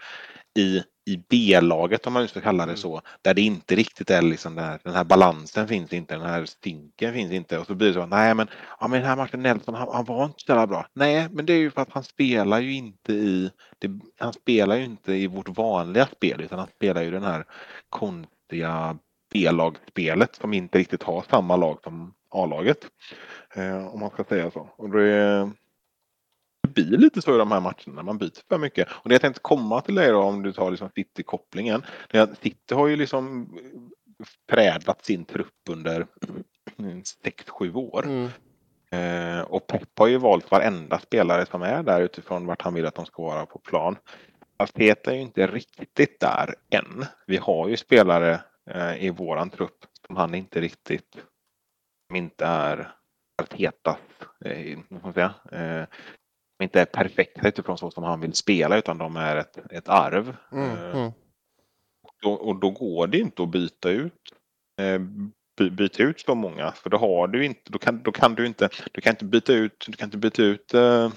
[0.57, 2.77] i, i B-laget om man nu ska kalla det mm.
[2.77, 3.01] så.
[3.21, 6.45] Där det inte riktigt är liksom den här, den här balansen finns inte, den här
[6.45, 7.57] stinken finns inte.
[7.57, 8.47] Och så blir det så, nej men,
[8.79, 10.87] ja, men den här Martin Nelson han, han var inte så jävla bra.
[10.93, 14.75] Nej, men det är ju för att han spelar ju inte i, det, han spelar
[14.75, 17.45] ju inte i vårt vanliga spel utan han spelar ju den här
[17.89, 18.97] konstiga
[19.33, 22.85] B-lagsspelet som inte riktigt har samma lag som A-laget.
[23.55, 24.69] Eh, om man ska säga så.
[24.77, 25.51] Och det,
[26.69, 28.87] blir lite så i de här matcherna, man byter för mycket.
[28.91, 31.81] Och det jag tänkte komma till dig då, om du tar liksom City-kopplingen.
[32.41, 33.49] City har ju liksom
[34.47, 36.07] präglat sin trupp under
[36.77, 38.05] 6-7 år.
[38.05, 38.29] Mm.
[38.91, 42.85] Eh, och Pep har ju valt varenda spelare som är där utifrån vart han vill
[42.85, 43.95] att de ska vara på plan.
[44.57, 47.05] Arteta är ju inte riktigt där än.
[47.27, 51.17] Vi har ju spelare eh, i våran trupp som han inte riktigt,
[52.07, 52.91] som inte är
[53.41, 53.97] Artetas,
[54.45, 54.79] eh,
[55.13, 55.85] säga, eh,
[56.63, 60.35] inte är perfekta utifrån så som han vill spela utan de är ett, ett arv.
[60.51, 61.11] Mm, eh, mm.
[62.23, 64.33] Och, och, då går det inte att byta ut
[64.81, 64.99] eh,
[65.71, 68.69] byta ut så många för då har du inte, då kan, då kan du inte,
[68.91, 71.11] du kan inte byta ut, du kan inte byta ut eh,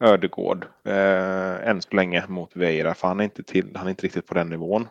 [0.00, 4.06] Ödegård eh, än så länge mot Veira för han är inte, till, han är inte
[4.06, 4.88] riktigt på den nivån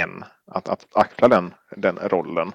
[0.00, 0.24] än.
[0.46, 2.52] Att, att axla den, den rollen.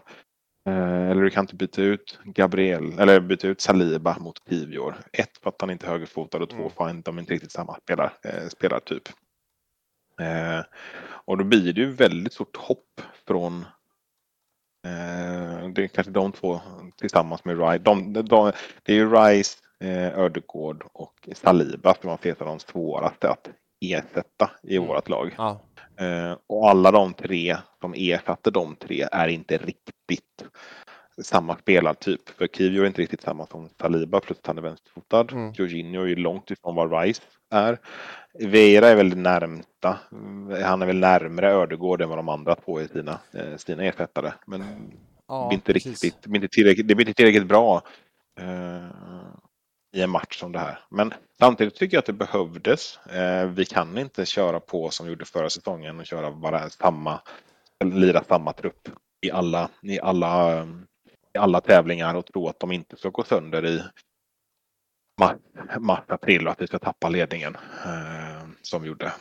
[0.67, 4.95] Eh, eller du kan inte byta ut Gabriel eller byta ut Saliba mot Kivior.
[5.11, 6.69] Ett för att han inte är högerfotad och två mm.
[6.69, 9.03] för att de inte riktigt samma spelar, eh, spelartyp.
[10.21, 10.65] Eh,
[11.25, 13.61] och då blir det ju väldigt stort hopp från
[14.85, 16.61] eh, det är kanske de två
[16.97, 17.83] tillsammans med Rice.
[17.83, 18.51] De, de,
[18.83, 23.49] det är ju Rice, eh, Ödegård och Saliba som man ser som de svåraste att
[23.81, 24.87] ersätta i mm.
[24.87, 25.35] vårt lag.
[25.37, 25.66] Ja.
[25.99, 30.43] Eh, och alla de tre som ersatte de tre är inte riktigt
[31.21, 32.29] samma spelartyp.
[32.29, 35.31] För Kivio är inte riktigt samma som Saliba plus att han är vänsterfotad.
[35.31, 35.53] Mm.
[35.53, 37.79] Jorginho är ju långt ifrån vad Rice är.
[38.39, 39.97] Veira är väl närmsta.
[40.63, 44.31] Han är väl närmre Ödegård än vad de andra två är sina, eh, sina ersättare.
[44.45, 44.63] Men
[45.27, 47.81] ja, inte riktigt, inte tillräckligt, det blir inte tillräckligt bra
[48.39, 48.85] eh,
[49.93, 50.79] i en match som det här.
[50.89, 52.97] Men samtidigt tycker jag att det behövdes.
[52.97, 57.21] Eh, vi kan inte köra på som vi gjorde förra säsongen och köra bara samma,
[57.83, 58.89] lira samma trupp
[59.21, 60.63] i alla, i alla,
[61.33, 63.83] i alla tävlingar och tro att de inte ska gå sönder i
[65.79, 69.13] mars, april och att vi ska tappa ledningen eh, som vi gjorde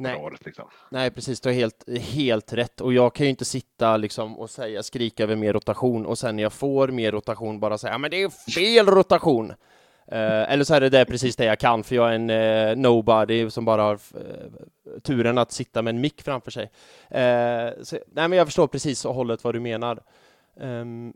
[0.00, 0.16] Nej.
[0.16, 0.68] Året, liksom.
[0.90, 1.40] Nej, precis.
[1.40, 2.80] Du har helt, helt rätt.
[2.80, 6.36] Och jag kan ju inte sitta liksom och säga, skrika över mer rotation och sen
[6.36, 9.52] när jag får mer rotation bara säga, men det är fel rotation.
[10.10, 12.76] Eh, eller så är det, det precis det jag kan, för jag är en eh,
[12.76, 16.70] nobody som bara har eh, turen att sitta med en mick framför sig.
[17.08, 20.02] Eh, så, nej, men jag förstår precis hållet vad du menar.
[20.56, 21.12] Um,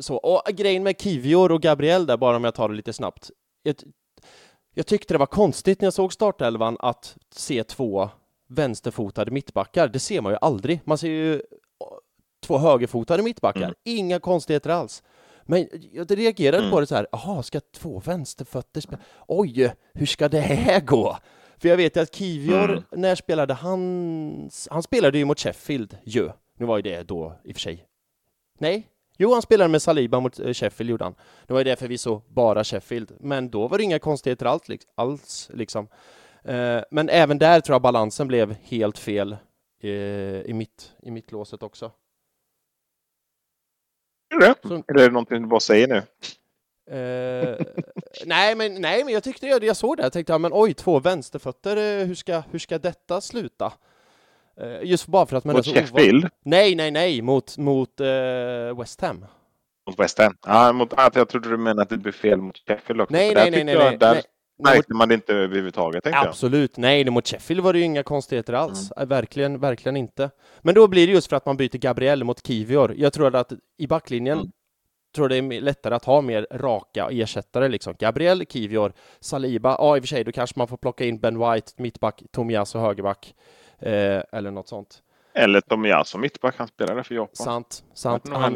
[0.00, 3.30] så, och grejen med Kivior och Gabriel där, bara om jag tar det lite snabbt.
[3.62, 3.76] Jag,
[4.74, 8.10] jag tyckte det var konstigt när jag såg startelvan att se två
[8.48, 9.88] vänsterfotade mittbackar.
[9.88, 10.80] Det ser man ju aldrig.
[10.84, 11.42] Man ser ju
[12.46, 13.62] två högerfotade mittbackar.
[13.62, 13.74] Mm.
[13.84, 15.02] Inga konstigheter alls.
[15.46, 16.70] Men jag reagerade mm.
[16.70, 19.02] på det så här, jaha, ska två vänsterfötter spela?
[19.28, 21.18] Oj, hur ska det här gå?
[21.58, 22.82] För jag vet ju att Kivior, mm.
[22.90, 24.50] när spelade han?
[24.70, 26.30] Han spelade ju mot Sheffield ju.
[26.58, 27.84] Nu var ju det då i och för sig.
[28.58, 31.14] Nej, Jo, han spelade med Saliba mot eh, Sheffield gjorde han.
[31.46, 35.50] Det var ju det förvisso bara Sheffield, men då var det inga konstigheter alls, alls
[35.54, 35.88] liksom.
[36.44, 39.36] Eh, men även där tror jag balansen blev helt fel
[39.80, 41.90] eh, i, mitt, i mittlåset också.
[44.30, 44.54] Det?
[44.62, 46.02] Så, är det någonting du bara säger nu?
[46.90, 47.56] Uh,
[48.26, 50.02] nej, men, nej, men jag tyckte jag, jag såg det.
[50.02, 53.72] Jag tänkte, men oj, två vänsterfötter, hur ska, hur ska detta sluta?
[54.62, 56.28] Uh, just bara för att man mot är så Sheffield?
[56.44, 59.24] Nej, nej, nej, mot, mot uh, West Ham.
[59.86, 60.36] Mot West Ham?
[60.46, 63.12] Ja, mot, jag trodde du menade att det blev fel mot Sheffield också.
[63.12, 64.22] Nej, nej, nej, nej, nej, där
[64.58, 66.06] märkte man det inte överhuvudtaget.
[66.06, 66.82] Absolut, jag.
[66.82, 68.92] nej, mot Sheffield var det ju inga konstigheter alls.
[68.96, 69.08] Mm.
[69.08, 70.30] Verkligen, verkligen inte.
[70.60, 72.94] Men då blir det just för att man byter Gabriel mot Kivior.
[72.96, 74.50] Jag tror att i backlinjen mm
[75.16, 77.94] tror det är lättare att ha mer raka ersättare liksom.
[77.98, 81.38] Gabriel, Kivior, Saliba, ja i och för sig, då kanske man får plocka in Ben
[81.38, 83.34] White, mittback, Tomiyasu, högerback,
[83.78, 85.02] eh, eller något sånt.
[85.34, 87.36] Eller Tomiyasu mittback, han spelade för Japan.
[87.36, 88.28] Sant, sant.
[88.28, 88.54] Han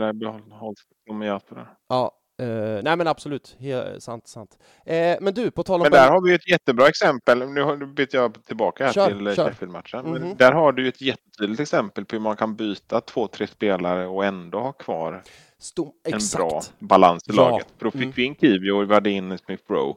[1.09, 1.67] Tomiyasu där.
[1.89, 4.59] Ja, Uh, nej men absolut, He sant, sant.
[4.61, 5.83] Uh, men du, på tal om...
[5.83, 7.49] Men där har vi ett jättebra exempel.
[7.49, 10.07] Nu byter jag tillbaka här kör, till Sheffield-matchen.
[10.07, 10.37] Mm -hmm.
[10.37, 14.25] Där har du ett jättetydligt exempel på hur man kan byta två, tre spelare och
[14.25, 15.23] ändå ha kvar
[15.59, 17.67] Stom en bra balans i laget.
[17.79, 18.13] För då fick mm.
[18.17, 19.95] vi in Kiwi och vi hade in Smith Rowe.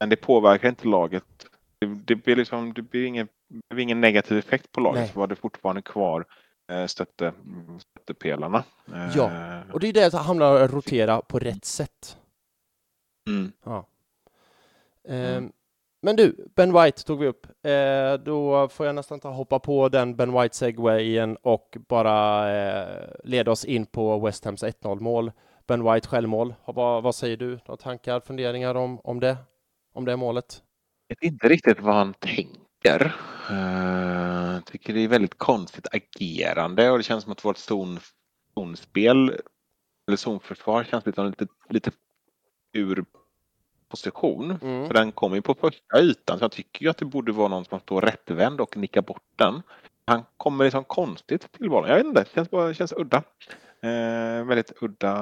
[0.00, 1.24] Men det påverkar inte laget.
[1.78, 3.28] Det, det blir liksom, det blir ingen,
[3.68, 5.00] det blir ingen negativ effekt på laget.
[5.00, 5.10] Nej.
[5.12, 6.24] Så var det fortfarande kvar
[6.72, 7.32] eh, stötte,
[8.06, 8.64] stöttepelarna.
[9.14, 12.18] Ja, eh, och det är det att om att rotera på rätt sätt.
[13.28, 13.52] Mm.
[13.64, 13.86] Ja.
[15.08, 15.52] Mm.
[16.02, 17.46] Men du, Ben White tog vi upp.
[17.46, 23.08] Eh, då får jag nästan ta hoppa på den Ben White segwayen och bara eh,
[23.24, 25.32] leda oss in på West Hams 1-0 mål.
[25.66, 26.54] Ben White självmål.
[26.64, 27.50] Vad, vad säger du?
[27.50, 29.36] Några tankar, funderingar om, om det?
[29.94, 30.62] Om det målet?
[31.08, 32.65] Jag vet inte riktigt vad han tänker.
[32.86, 38.00] Jag uh, tycker det är väldigt konstigt agerande och det känns som att vårt zon,
[38.54, 39.28] zonspel
[40.08, 41.90] eller zonförsvar känns lite, lite, lite
[42.72, 43.04] ur
[43.88, 44.58] position.
[44.62, 44.86] Mm.
[44.86, 47.48] För den kommer ju på första ytan så jag tycker ju att det borde vara
[47.48, 49.62] någon som står rättvänd och nickar bort den.
[50.04, 51.90] Han kommer liksom konstigt till bollen.
[51.90, 53.22] Jag vet inte, det känns, bara, känns udda.
[53.82, 55.14] Eh, väldigt udda.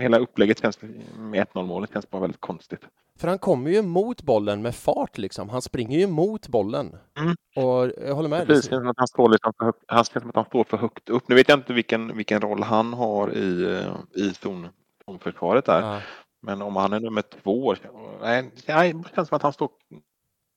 [0.00, 0.78] Hela upplägget känns,
[1.18, 2.80] med 1-0 målet känns bara väldigt konstigt.
[3.18, 5.48] För han kommer ju mot bollen med fart liksom.
[5.48, 6.96] Han springer ju mot bollen.
[7.18, 7.36] Mm.
[7.56, 8.46] Och jag håller med.
[8.46, 10.44] Precis, det känns som att han står, liksom för högt, han känns som att han
[10.44, 11.28] står för högt upp.
[11.28, 13.82] Nu vet jag inte vilken, vilken roll han har i,
[14.14, 14.68] i zon,
[15.04, 15.80] zonförsvaret där.
[15.80, 16.00] Ja.
[16.42, 17.74] Men om han är nummer två.
[18.20, 19.70] Nej, nej, det känns som att han står...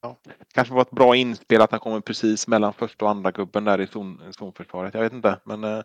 [0.02, 0.16] Ja,
[0.54, 3.82] kanske var ett bra inspel att han kommer precis mellan första och andra gubben där
[3.82, 4.94] i zon, zonförsvaret.
[4.94, 5.82] Jag vet inte, men eh,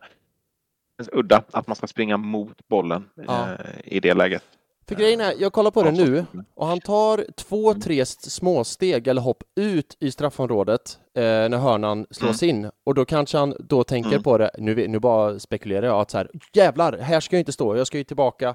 [1.13, 3.49] udda att man ska springa mot bollen Ja.
[3.53, 4.43] eh, i det läget.
[4.89, 9.07] För grejen är, jag kollar på det nu och han tar två, tre s- småsteg
[9.09, 13.85] eller hopp ut i straffområdet eh, när hörnan slås in och då kanske han då
[13.85, 14.23] tänker Mm.
[14.23, 17.53] på det, nu, nu bara spekulerar jag att så här, jävlar, här ska jag inte
[17.53, 18.55] stå, jag ska ju tillbaka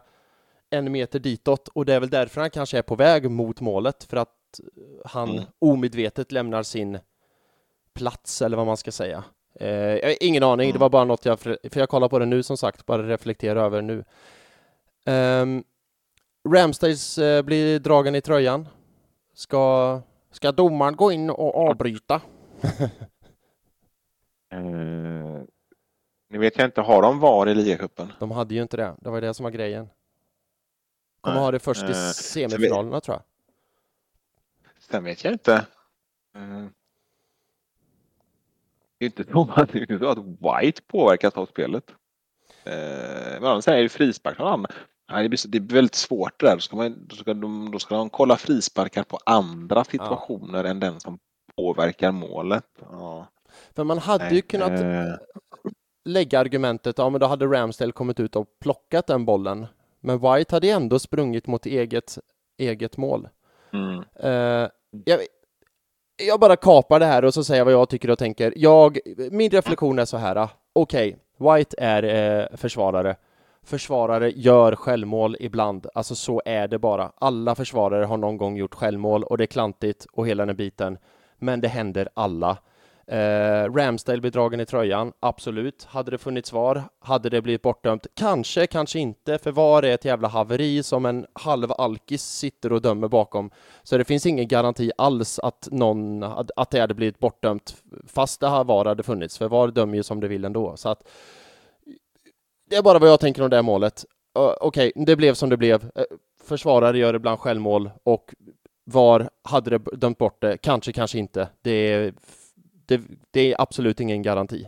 [0.69, 4.03] en meter ditåt och det är väl därför han kanske är på väg mot målet
[4.03, 4.33] för att
[5.05, 5.43] han Mm.
[5.59, 6.99] omedvetet lämnar sin
[7.93, 9.23] plats eller vad man ska säga.
[9.60, 10.80] Eh, jag har ingen aning, det Mm.
[10.80, 13.82] var bara något jag, för jag kollar på det nu som sagt, bara reflektera över
[13.82, 14.03] nu.
[15.05, 15.64] Um,
[16.49, 18.68] Ramstays eh, blir dragen i tröjan.
[19.34, 20.01] Ska,
[20.32, 22.22] ska domaren gå in och avbryta?
[24.51, 24.60] Eh,
[26.30, 28.14] nu vet jag inte, har de VAR i ligacupen?
[28.20, 28.95] De hade ju inte det.
[29.01, 29.89] Det var det som var grejen.
[31.22, 31.43] Kommer Nej.
[31.43, 33.24] ha det först i Eh, semifinalerna tror jag.
[34.80, 35.53] Sen vet jag inte.
[36.36, 36.66] Eh,
[39.00, 41.84] Det är inte så att, det är inte så att White påverkas av spelet.
[42.64, 42.74] Eh,
[43.41, 44.66] Men han säger ju frispark han.
[45.12, 46.56] Nej, det, blir, det blir väldigt svårt det där.
[46.56, 50.80] Då ska, man, då, ska de, då ska de kolla frisparkar på andra situationer än
[50.80, 51.20] den som
[51.56, 52.66] påverkar målet.
[52.91, 53.28] Ja.
[53.76, 55.16] För man hade ju kunnat Eh,
[56.06, 59.68] lägga argumentet, ja men då hade Ramsdale kommit ut och plockat den bollen.
[60.00, 62.18] Men White hade ändå sprungit mot eget,
[62.58, 63.30] eget mål.
[63.72, 64.70] mm, Eh,
[65.06, 65.20] jag,
[66.18, 68.53] jag bara kapar det här och så säger jag vad jag tycker och tänker.
[68.55, 68.99] Jag,
[69.32, 70.36] min reflektion är så här.
[70.36, 73.15] okej, Okej, White är eh, försvarare.
[73.63, 75.88] Försvarare gör självmål ibland.
[75.93, 77.11] Alltså så är det bara.
[77.15, 80.97] Alla försvarare har någon gång gjort självmål och det är klantigt och hela den biten.
[81.39, 82.57] Men det händer alla.
[83.12, 85.84] Eh, Ramsdale blir dragen i tröjan, absolut.
[85.84, 88.08] Hade det funnits VAR, hade det blivit bortdömt?
[88.14, 92.82] Kanske, kanske inte, för VAR är ett jävla haveri som en halv alkis sitter och
[92.82, 93.51] dömer bakom.
[93.84, 96.24] Så det finns ingen garanti alls att någon,
[96.55, 97.76] att det hade blivit bortdömt
[98.08, 100.78] fast det här VAR hade funnits, för VAR dömer ju som det vill ändå.
[100.78, 101.08] Så att
[102.70, 104.05] det är bara vad jag tänker om det här målet.
[104.39, 105.84] Uh, Okej, det blev som det blev.
[105.84, 105.89] Uh,
[106.43, 108.34] försvarare gör ibland självmål och
[108.86, 111.49] VAR hade det dömt bort det, kanske, kanske inte.
[111.62, 112.14] Det är,
[112.88, 114.67] det, det är absolut ingen garanti.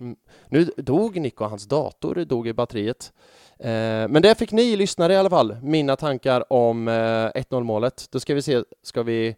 [0.00, 0.16] Mm.
[0.48, 3.12] Nu dog Nico, hans dator dog i batteriet.
[3.58, 8.06] Eh, men det fick ni lyssnare i alla fall, mina tankar om eh, 1-0 målet.
[8.10, 9.36] Då ska vi se, ska vi...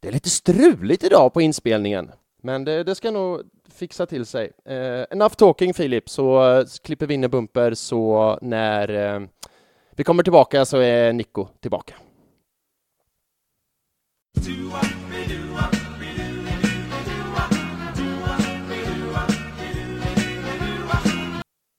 [0.00, 2.10] Det är lite struligt idag på inspelningen,
[2.42, 3.40] men det, det ska nog
[3.74, 4.52] fixa till sig.
[4.64, 9.20] Eh, enough talking Filip, så eh, klipper vi in en bumper så när eh,
[9.98, 11.94] vi kommer tillbaka så är Nico tillbaka.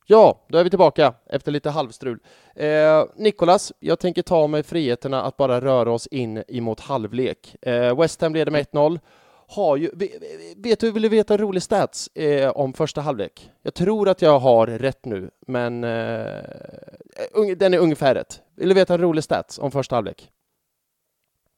[0.08, 2.20] Ja, då är vi tillbaka efter lite halvstrul.
[2.56, 7.56] Eh, Nikolas, jag tänker ta mig friheterna att bara röra oss in emot halvlek.
[7.62, 9.00] Eh, West Ham leder med 1-0.
[9.52, 10.20] Har ju, ve-
[10.58, 13.52] vet du, vill du veta en rolig stats eh, om första halvlek?
[13.62, 16.44] Jag tror att jag har rätt nu, men eh,
[17.34, 18.42] ung- den är ungefär rätt.
[18.56, 20.32] Vill du veta en rolig stats om första halvlek?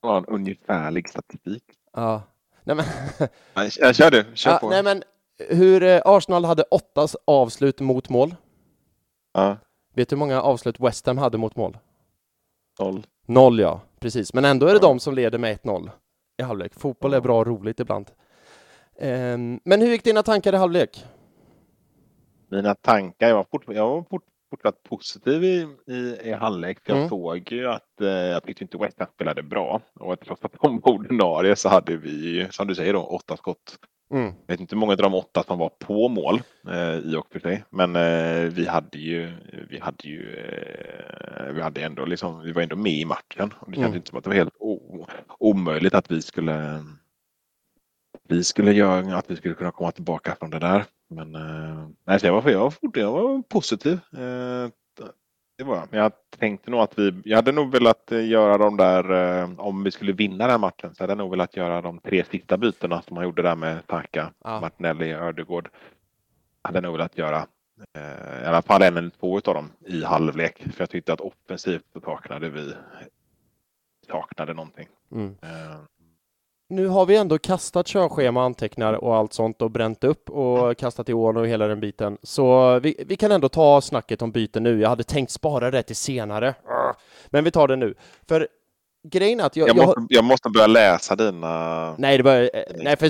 [0.03, 1.63] var en ungefärlig statistik.
[1.93, 2.23] Ja.
[2.63, 2.85] Nej, men,
[3.53, 4.69] Nej, jag kör du, kör ja, på.
[4.69, 5.03] nej, men
[5.49, 8.35] hur eh, Arsenal hade åtta avslut mot mål.
[9.33, 9.57] Ja,
[9.95, 11.77] Vet du hur många avslut West Ham hade mot mål?
[12.79, 13.07] noll.
[13.25, 14.33] Noll ja, precis.
[14.33, 14.87] Men ändå är det Ja.
[14.87, 15.89] de som leder med 1-0
[16.37, 16.73] i halvlek.
[16.73, 18.11] Fotboll är bra och roligt ibland.
[18.99, 21.05] Ehm, men hur gick dina tankar i halvlek?
[22.49, 26.79] Mina tankar, jag var, fort, jag var fort, fortsatt positiv i, i, i halvlek.
[26.85, 27.09] För jag Mm.
[27.09, 29.81] såg ju att eh, jag tyckte inte West Ham spelade bra.
[29.93, 33.77] Och trots att de var ordinarie så hade vi, som du säger då, åtta skott.
[34.11, 34.25] Mm.
[34.25, 37.27] Jag vet inte hur många av de åtta som var på mål eh, i och
[37.31, 37.63] för sig.
[37.69, 39.31] Men eh, vi hade ju,
[39.69, 43.53] vi hade ju, eh, vi hade ändå liksom, vi var ändå med i matchen.
[43.59, 43.95] Och det kändes Mm.
[43.97, 45.07] inte som att det var helt o,
[45.39, 46.83] omöjligt att vi skulle,
[48.27, 50.85] vi skulle göra, att vi skulle kunna komma tillbaka från det där.
[51.09, 53.99] Men eh, nej, så jag var, jag var, jag var positiv.
[55.61, 55.87] Det var jag.
[55.91, 59.49] Men jag tänkte nog att vi, jag hade nog velat eh, göra de där, eh,
[59.59, 62.23] om vi skulle vinna den här matchen, så hade jag nog velat göra de tre
[62.31, 64.61] sista bytena som man gjorde där med Taka, Ja.
[64.61, 65.69] Martinelli, Ödegård.
[66.61, 67.47] hade nog velat göra
[67.95, 70.57] eh, i alla fall en eller två av dem i halvlek.
[70.73, 72.73] För jag tyckte att offensivt saknade vi
[74.07, 74.87] saknade någonting.
[75.11, 75.35] Mm.
[76.71, 81.09] Nu har vi ändå kastat körschema, antecknar och allt sånt och bränt upp och kastat
[81.09, 82.17] i ån och hela den biten.
[82.23, 84.81] Så vi, vi, kan ändå ta snacket om byten nu.
[84.81, 86.53] Jag hade tänkt spara det till senare,
[87.27, 87.93] men vi tar det nu.
[88.27, 88.47] För
[89.07, 89.69] grejen är att jag...
[89.69, 91.95] Jag måste, jag, måste börja läsa dina...
[91.97, 92.49] Nej, det börjar...
[92.75, 93.05] Nej, för...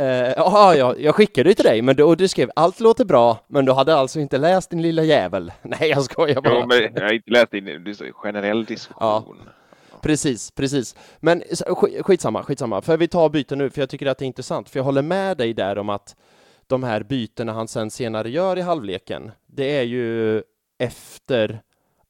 [0.00, 0.06] Uh,
[0.36, 3.64] ja, jag skickade det till dig, men du, och du skrev allt låter bra, men
[3.64, 5.52] du hade alltså inte läst din lilla jävel.
[5.62, 6.54] Nej, jag skojar bara.
[6.54, 8.96] Jo, men jag har inte läst din generell diskussion.
[9.00, 9.24] Ja.
[10.02, 10.96] Precis, precis.
[11.18, 11.42] Men
[12.02, 12.82] skitsamma, skitsamma.
[12.82, 14.68] För vi tar byten nu, för jag tycker att det är intressant.
[14.68, 16.16] För jag håller med dig där om att
[16.66, 20.42] de här bytena han sen senare gör i halvleken, det är ju
[20.78, 21.62] efter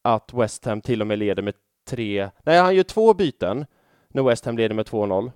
[0.03, 1.55] att West Ham till och med leder med
[1.87, 2.31] tre...
[2.43, 3.67] Nej, han gör två byten
[4.09, 5.33] när West Ham leder med 2-0.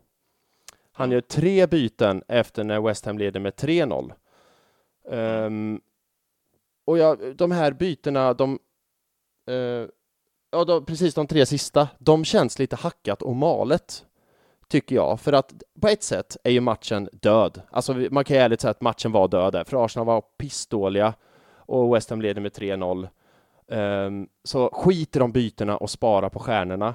[0.92, 4.12] Han gör tre byten efter när West Ham leder med 3-0.
[5.04, 5.80] Um, ehm,
[6.84, 8.58] och ja, de här bytena, de...
[9.50, 9.88] Uh,
[10.54, 14.04] ja, de, precis de tre sista, de känns lite hackat och malet,
[14.68, 15.20] tycker jag.
[15.20, 17.62] För att på ett sätt är ju matchen död.
[17.70, 21.14] Alltså man kan ju ärligt säga att matchen var död där, för Arsenal var pissdåliga
[21.56, 23.08] och West Ham leder med 3-0.
[23.66, 26.94] Um, ehm, så skit i de bytena och spara på stjärnorna.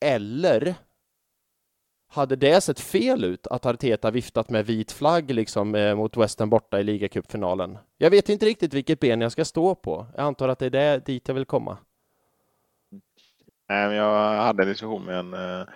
[0.00, 0.74] Eller
[2.08, 6.40] hade det sett fel ut att Arteta viftat med vit flagg liksom eh, mot West
[6.40, 7.78] Ham borta i ligacupfinalen?
[7.98, 10.06] Jag vet inte riktigt vilket ben jag ska stå på.
[10.16, 11.78] Jag antar att det är det dit jag vill komma.
[13.68, 15.66] Jag hade en diskussion med en, eh,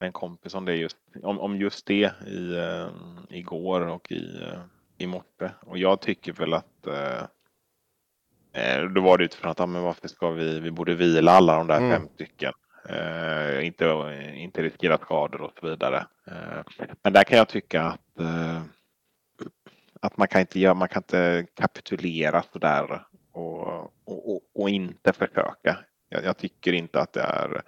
[0.00, 2.88] med en kompis om, det just, om, om just det i, uh,
[3.30, 4.60] igår och i, uh,
[4.98, 5.50] i morse.
[5.60, 6.88] Och jag tycker väl att
[8.94, 11.66] då var det utifrån att, ja, men varför ska vi, vi borde vila alla de
[11.66, 11.90] där mm.
[11.90, 12.52] fem stycken.
[12.90, 13.84] Uh, inte,
[14.36, 16.06] inte riskera skador och så vidare.
[16.28, 16.62] Uh,
[17.02, 18.62] men där kan jag tycka att, uh,
[20.00, 25.12] att man kan inte göra, man kan inte kapitulera sådär och, och, och, och inte
[25.12, 25.78] försöka.
[26.08, 27.62] Jag, jag, tycker inte att det är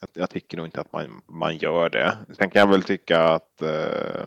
[0.00, 2.18] jag, jag, tycker nog inte att man, man gör det.
[2.38, 4.26] Sen kan jag väl tycka att eh,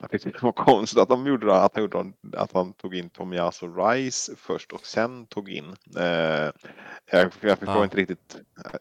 [0.00, 3.10] jag tyckte det var konstigt att de gjorde att han, gjorde, att han tog in
[3.10, 5.76] Tomiyasu Rice först och sen tog in.
[5.96, 6.50] Eh,
[7.10, 7.84] jag, jag förstår ja.
[7.84, 8.36] inte riktigt.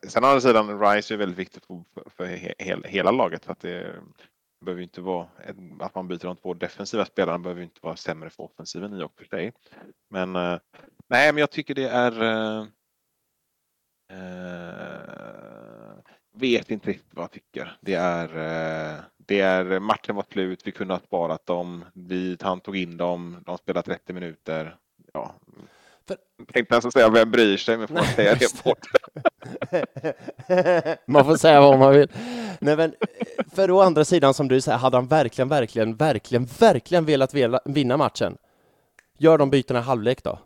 [0.07, 3.45] Sen å andra sidan, Rice är väldigt viktigt för, för he, hela laget.
[3.45, 3.95] För att det
[4.65, 5.27] behöver inte vara
[5.79, 9.13] att man byter de två defensiva spelarna behöver inte vara sämre för offensiven i och
[9.17, 9.53] för sig.
[10.09, 10.57] Men eh,
[11.07, 12.23] Nej, men jag tycker det är...
[12.23, 12.67] Uh,
[14.11, 15.05] uh,
[16.37, 17.77] vet inte riktigt vad jag tycker.
[17.81, 20.67] Det är, uh, det är matchen var slut.
[20.67, 21.85] Vi kunde ha sparat dem.
[21.93, 23.43] Vi, han tog in dem.
[23.45, 24.77] De spelade 30 minuter.
[25.13, 25.35] Ja.
[26.07, 26.17] För...
[26.53, 28.87] Tänkte nästan säga vem bryr sig, men får man säga det bort.
[31.05, 32.07] man får säga vad man vill.
[32.59, 32.93] Nej, men
[33.53, 37.33] för å andra sidan, som du säger, hade han verkligen, verkligen, verkligen, verkligen velat
[37.65, 38.37] vinna matchen?
[39.17, 40.39] Gör de bytena i halvlek då?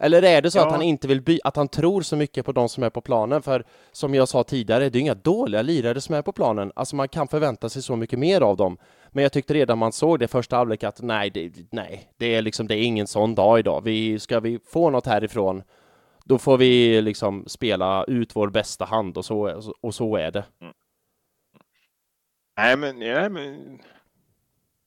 [0.00, 0.66] Eller är det så ja.
[0.66, 3.00] att han inte vill by att han tror så mycket på de som är på
[3.00, 3.42] planen?
[3.42, 6.72] För som jag sa tidigare, det är inga dåliga lirare som är på planen.
[6.76, 8.78] Alltså man kan förvänta sig så mycket mer av dem.
[9.10, 12.42] Men jag tyckte redan man såg det första halvlek att nej, det, nej, det är
[12.42, 13.80] liksom, det är ingen sån dag idag.
[13.84, 15.62] Vi, ska vi få något härifrån,
[16.28, 20.44] då får vi liksom spela ut vår bästa hand och så, och så är det.
[20.60, 20.74] Mm.
[22.56, 23.78] Nej, men, nej, men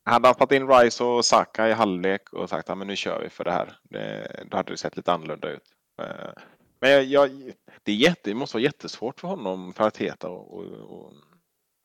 [0.05, 3.21] hade han fått in Rice och Saka i halvlek och sagt att ja, nu kör
[3.23, 3.77] vi för det här.
[3.83, 5.63] Det, då hade det sett lite annorlunda ut.
[6.01, 6.29] Eh,
[6.79, 7.29] men jag, jag,
[7.83, 11.13] det, är jätte, det måste vara jättesvårt för honom för att heta och, och, och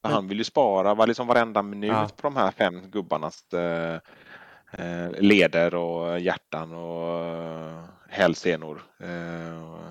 [0.02, 2.08] han vill ju spara var liksom varenda minut ja.
[2.16, 4.00] på de här fem gubbarnas eh
[5.18, 8.82] leder och hjärtan och eh, hälsenor.
[8.98, 9.90] Eh,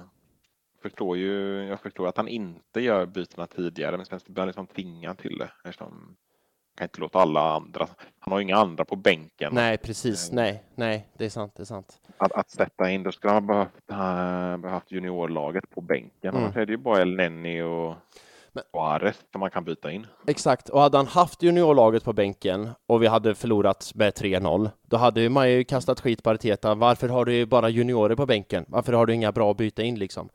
[0.82, 4.68] förstår ju, jag förstår att han inte gör bytena tidigare men sen blir han liksom
[4.68, 5.52] tvingad till det.
[5.64, 6.16] Eftersom
[6.78, 7.88] kan inte låta alla andra.
[8.20, 9.54] Han har ju inga andra på bänken.
[9.54, 10.30] Nej, precis.
[10.30, 11.54] Eh, nej, nej, det är sant.
[11.56, 12.02] Det är sant.
[12.18, 13.88] Att, att sätta in, då skulle han behövt,
[14.62, 16.30] behövt juniorlaget på bänken.
[16.30, 16.44] Mm.
[16.44, 17.96] Annars är det ju bara El Nenni och
[18.56, 20.08] men, Suarez som man kan byta in.
[20.28, 24.98] Exakt, och hade han haft juniorlaget på bänken och vi hade förlorat med 3-0, då
[24.98, 26.76] hade man ju kastat skit på Arteta.
[26.76, 28.66] Varför har du bara juniorer på bänken?
[28.68, 30.30] Varför har du inga bra att byta in liksom?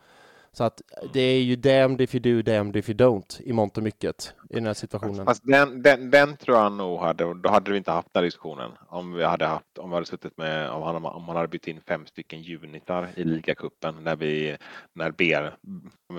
[0.53, 0.83] Så att
[1.13, 4.35] det är ju damned if you do, damned if you don't i mångt och mycket
[4.51, 5.27] i den här situationen.
[5.27, 8.25] Fast den, den, den tror jag nog hade, då hade vi inte haft den här
[8.25, 11.49] diskussionen om vi hade haft, om vi hade suttit med, om han, om man hade
[11.49, 14.57] bytt in fem stycken junitar i ligacupen när vi,
[14.93, 15.37] när B,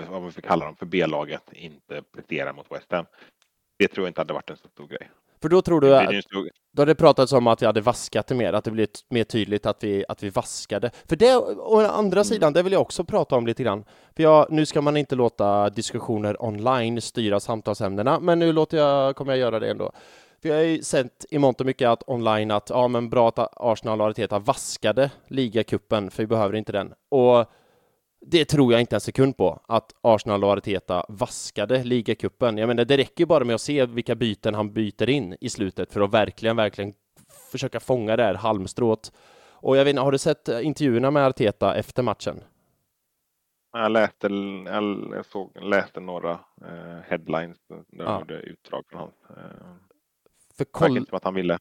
[0.08, 3.06] om vi får kalla dem för B-laget, inte presterar mot West Ham.
[3.78, 5.10] Det tror jag inte hade varit en så stor grej.
[5.42, 6.10] För då tror du att,
[6.72, 9.24] då hade det pratats om att vi hade vaskat det mer, att det blev mer
[9.24, 10.90] tydligt att vi, att vi vaskade.
[11.08, 12.24] För det, å andra mm.
[12.24, 13.84] sidan, det vill jag också prata om lite grann.
[14.16, 19.16] För jag, nu ska man inte låta diskussioner online styra samtalsämnena, men nu låter jag,
[19.16, 19.92] kommer jag göra det ändå.
[20.40, 23.48] Vi har ju sett i mångt och mycket att online att ja, men bra att
[23.56, 26.92] Arsenal och Arteta vaskade ligacupen, för vi behöver inte den.
[27.10, 27.46] Och
[28.26, 32.58] det tror jag inte en sekund på, att Arsenal och Arteta vaskade ligacupen.
[32.58, 35.92] Jag menar, det räcker bara med att se vilka byten han byter in i slutet
[35.92, 36.94] för att verkligen, verkligen
[37.52, 39.12] försöka fånga det här halmstrået.
[39.50, 42.40] Och jag vet inte, har du sett intervjuerna med Arteta efter matchen?
[43.72, 44.26] Jag läste,
[45.12, 46.30] jag såg, läste några
[46.64, 48.24] eh, headlines där ja.
[48.34, 49.14] utdrag från honom.
[49.30, 49.74] Eh,
[50.56, 50.96] för koll...
[50.96, 51.58] inte som att han ville.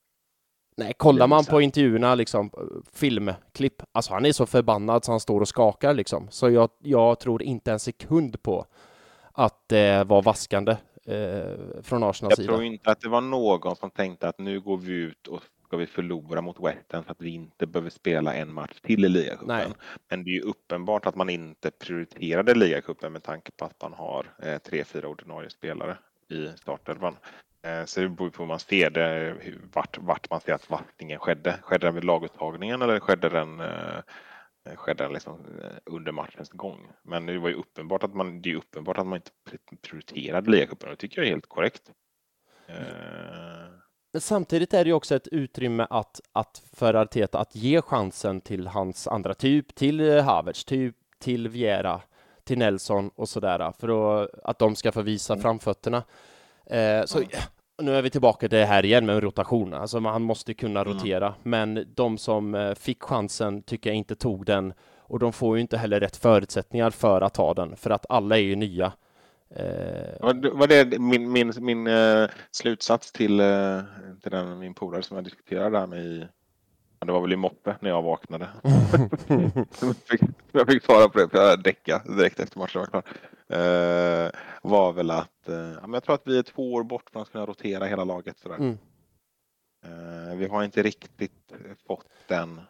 [0.76, 2.52] Nej, kollar man på intervjuerna, liksom,
[2.94, 6.28] filmklipp, alltså han är så förbannad så han står och skakar liksom.
[6.30, 8.66] Så jag, jag tror inte en sekund på
[9.32, 10.72] att det var vaskande
[11.06, 12.52] eh, från Arsenals sida.
[12.52, 15.42] Jag tror inte att det var någon som tänkte att nu går vi ut och
[15.72, 16.58] ska vi förlora mot
[16.92, 19.74] Ham så att vi inte behöver spela en match till i ligacupen.
[20.10, 23.94] Men det är ju uppenbart att man inte prioriterade ligacupen med tanke på att man
[23.94, 25.98] har eh, tre, fyra ordinarie spelare
[26.30, 27.16] i startelvan.
[27.64, 29.36] Eh, så det beror på hur man ser det,
[29.74, 31.60] vart, vart man ser att vattningen skedde.
[31.62, 35.34] Skedde den vid laguttagningen eller skedde den, eh, skedde den liksom
[35.64, 36.92] eh, under matchens gång?
[37.04, 39.32] Men det var ju uppenbart att man, det är uppenbart att man inte
[39.82, 41.92] prioriterade ligacupen och det tycker jag är helt korrekt.
[44.14, 48.42] Men samtidigt är det ju också ett utrymme att, att för Arteta att ge chansen
[48.42, 52.02] till hans andra typ, till Havertz, typ till Viera,
[52.44, 55.42] till Nelson och sådär, för att, att de ska få visa mm.
[55.42, 56.04] framfötterna.
[56.66, 57.24] Eh, så
[57.82, 59.74] nu är vi tillbaka till det här igen med rotation.
[59.74, 60.94] Alltså man måste kunna mm.
[60.94, 61.40] rotera, mm.
[61.44, 64.74] men de som eh, fick chansen tycker jag inte tog den
[65.12, 68.38] och de får ju inte heller rätt förutsättningar för att ta den, för att alla
[68.38, 68.94] är ju nya.
[69.56, 70.34] Eh...
[70.54, 73.82] Var det min, min, min uh, slutsats till, uh,
[74.22, 76.28] till den, min polare som jag diskuterade där med i
[77.06, 78.50] det var väl i moppe när jag vaknade.
[79.82, 80.22] jag, fick,
[80.52, 83.04] jag fick svara på det för jag däckade direkt efter matchen var klar.
[83.54, 84.32] Uh,
[84.62, 87.46] var väl att uh, jag tror att vi är två år bort från att kunna
[87.46, 88.40] rotera hela laget.
[88.40, 88.56] Sådär.
[88.56, 88.78] Mm.
[89.86, 91.54] Uh, vi har inte riktigt
[91.88, 92.62] fått den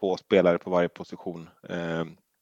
[0.00, 1.48] två spelare på varje position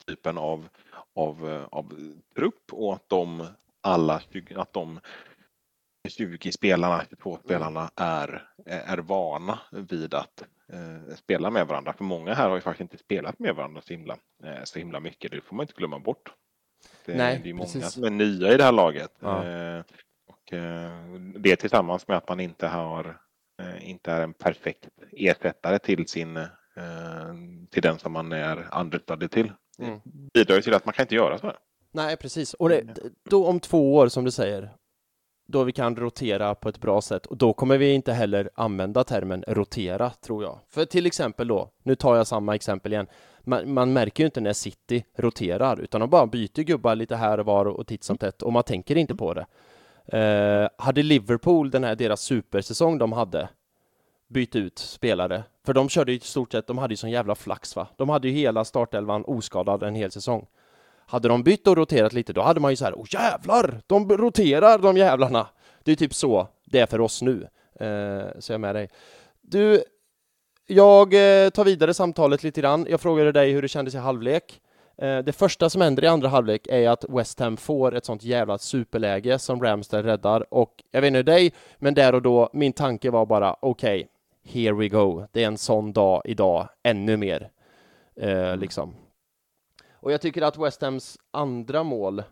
[0.06, 0.68] typen av,
[1.14, 3.46] av, av trupp och att de
[3.80, 4.20] alla
[4.56, 5.00] att de
[6.08, 11.92] 20 spelarna, 22 spelarna är, är vana vid att eh, spela med varandra.
[11.92, 15.00] För många här har ju faktiskt inte spelat med varandra så himla, eh, så himla
[15.00, 15.30] mycket.
[15.30, 16.32] Det får man inte glömma bort.
[17.04, 17.92] Det, Nej, det är många precis.
[17.92, 19.12] som är nya i det här laget.
[19.20, 19.44] Ja.
[19.44, 19.82] Eh,
[20.26, 23.18] och, eh, det tillsammans med att man inte har
[23.62, 26.46] eh, inte är en perfekt ersättare till sin eh,
[27.70, 29.52] till den som man är understudy till.
[29.78, 30.00] Mm.
[30.34, 31.56] bidrar till att man kan inte göra så här.
[31.92, 32.54] Nej, precis.
[32.54, 32.84] Och det,
[33.30, 34.70] då om två år, som du säger,
[35.46, 39.04] då vi kan rotera på ett bra sätt och då kommer vi inte heller använda
[39.04, 40.58] termen rotera tror jag.
[40.68, 43.06] För till exempel då, nu tar jag samma exempel igen.
[43.44, 47.40] Man, man märker ju inte när City roterar utan de bara byter gubbar lite här
[47.40, 49.46] och var och titt som tätt och man tänker inte på det.
[50.18, 53.48] Eh, hade Liverpool den här deras supersäsong de hade
[54.28, 57.34] bytt ut spelare, för de körde ju i stort sett, de hade ju sån jävla
[57.34, 57.88] flax va.
[57.96, 60.46] De hade ju hela startelvan oskadad en hel säsong.
[61.06, 64.08] Hade de bytt och roterat lite, då hade man ju så här, åh jävlar, de
[64.08, 65.46] roterar de jävlarna.
[65.82, 67.48] Det är typ så det är för oss nu.
[67.80, 68.90] Eh, så jag är med dig.
[69.40, 69.84] Du,
[70.66, 72.86] jag eh, tar vidare samtalet lite grann.
[72.90, 74.60] Jag frågade dig hur det kändes i halvlek.
[74.98, 78.22] Eh, det första som händer i andra halvlek är att West Ham får ett sånt
[78.22, 82.72] jävla superläge som Ramsdale räddar och jag vet inte dig, men där och då, min
[82.72, 84.08] tanke var bara okej,
[84.44, 85.26] okay, here we go.
[85.32, 87.50] Det är en sån dag idag, ännu mer.
[88.20, 88.94] Eh, liksom.
[90.06, 92.22] Och jag tycker att West Hams andra mål,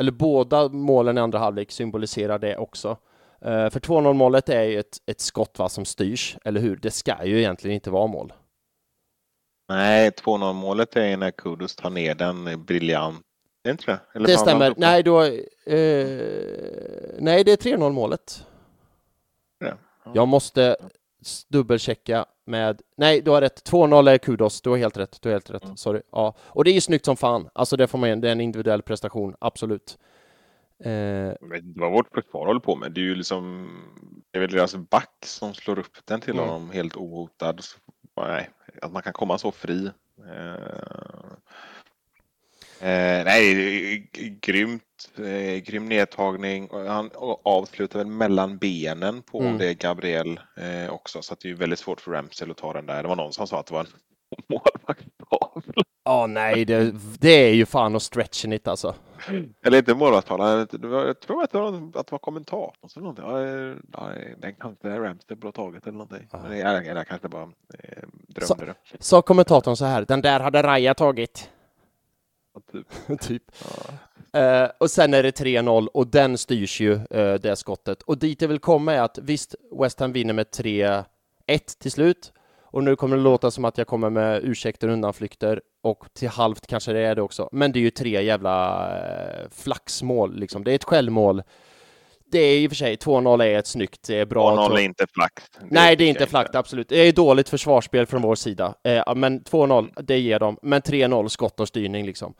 [0.00, 2.88] eller båda målen i andra halvlek symboliserar det också.
[3.46, 6.76] Uh, för 2-0 målet är ju ett, ett skott va, som styrs, eller hur?
[6.76, 8.32] Det ska ju egentligen inte vara mål.
[9.68, 13.26] Nej, 2-0 målet är när Kudus tar ner den briljant.
[13.64, 14.00] Det inte det?
[14.14, 14.74] Eller det stämmer.
[14.76, 15.40] Nej, då, uh,
[17.18, 18.46] nej, det är 3-0 målet.
[19.58, 19.72] Ja.
[20.14, 20.76] Jag måste
[21.48, 25.34] dubbelchecka med, nej du har rätt, 2-0 är kudos, du har helt rätt, du har
[25.34, 25.76] helt rätt, mm.
[25.76, 26.02] sorry.
[26.12, 28.40] Ja, och det är ju snyggt som fan, alltså det får man det är en
[28.40, 29.98] individuell prestation, absolut.
[30.84, 31.28] Eh...
[31.28, 33.68] Inte vad vårt försvar håller på med, det är ju liksom,
[34.30, 36.44] det är väl deras back som slår upp den till mm.
[36.44, 37.60] honom helt ohotad.
[38.16, 38.50] Nej,
[38.82, 39.90] att man kan komma så fri.
[40.28, 41.32] Eh...
[42.82, 44.10] Eh, nej,
[44.40, 44.82] grymt.
[45.18, 46.68] Eh, grym nedtagning.
[46.88, 47.10] Han
[47.42, 49.58] avslutar väl mellan benen på mm.
[49.58, 51.22] det Gabriel eh, också.
[51.22, 53.02] Så det är väldigt svårt för Ramsel att ta den där.
[53.02, 53.86] Det var någon som sa att det var en
[54.48, 55.84] målvaktstavla.
[56.04, 58.94] Ja, oh, nej, det, det, är ju fan att stretchen it alltså.
[59.64, 60.58] Eller inte målvaktstavla.
[60.82, 63.24] Jag tror att det var, att det var kommentatorn som någonting.
[63.92, 66.28] Ja, den kanske Ramsel borde ha tagit eller någonting.
[66.30, 66.46] Ah.
[66.46, 68.74] Eller, eller kanske bara eh, drömde så, det.
[68.98, 71.50] Sa kommentatorn så här, den där hade Raja tagit.
[72.72, 72.86] Typ.
[73.20, 73.42] typ.
[73.64, 73.94] Ja.
[74.36, 78.02] Eh, och sen är det 3-0 och den styrs ju, eh, det skottet.
[78.02, 81.04] Och dit jag vill komma är att visst, West Ham vinner med 3-1
[81.78, 82.32] till slut.
[82.72, 86.28] Och nu kommer det låta som att jag kommer med ursäkter och undanflykter och till
[86.28, 87.48] halvt kanske det är det också.
[87.52, 90.64] Men det är ju tre jävla eh, flaxmål liksom.
[90.64, 91.42] Det är ett självmål.
[92.32, 94.68] Det är i och för sig 2-0 är ett snyggt, det är bra.
[94.68, 95.42] 2-0 är inte flax.
[95.70, 96.88] Nej, det är inte flax, absolut.
[96.88, 98.74] Det är dåligt försvarsspel från vår sida.
[98.84, 100.58] Eh, men 2-0, det ger dem.
[100.62, 102.34] Men 3-0 skott och styrning liksom.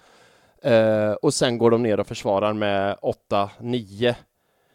[0.63, 2.97] Eh, och sen går de ner och försvarar med
[3.31, 4.15] 8-9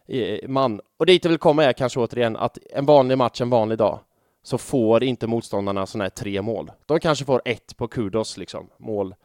[0.07, 0.81] eh, man.
[0.97, 3.99] Och dit jag vill komma är kanske återigen att en vanlig match en vanlig dag
[4.43, 6.71] så får inte motståndarna sådana här tre mål.
[6.85, 9.15] De kanske får ett på kudos liksom, mål.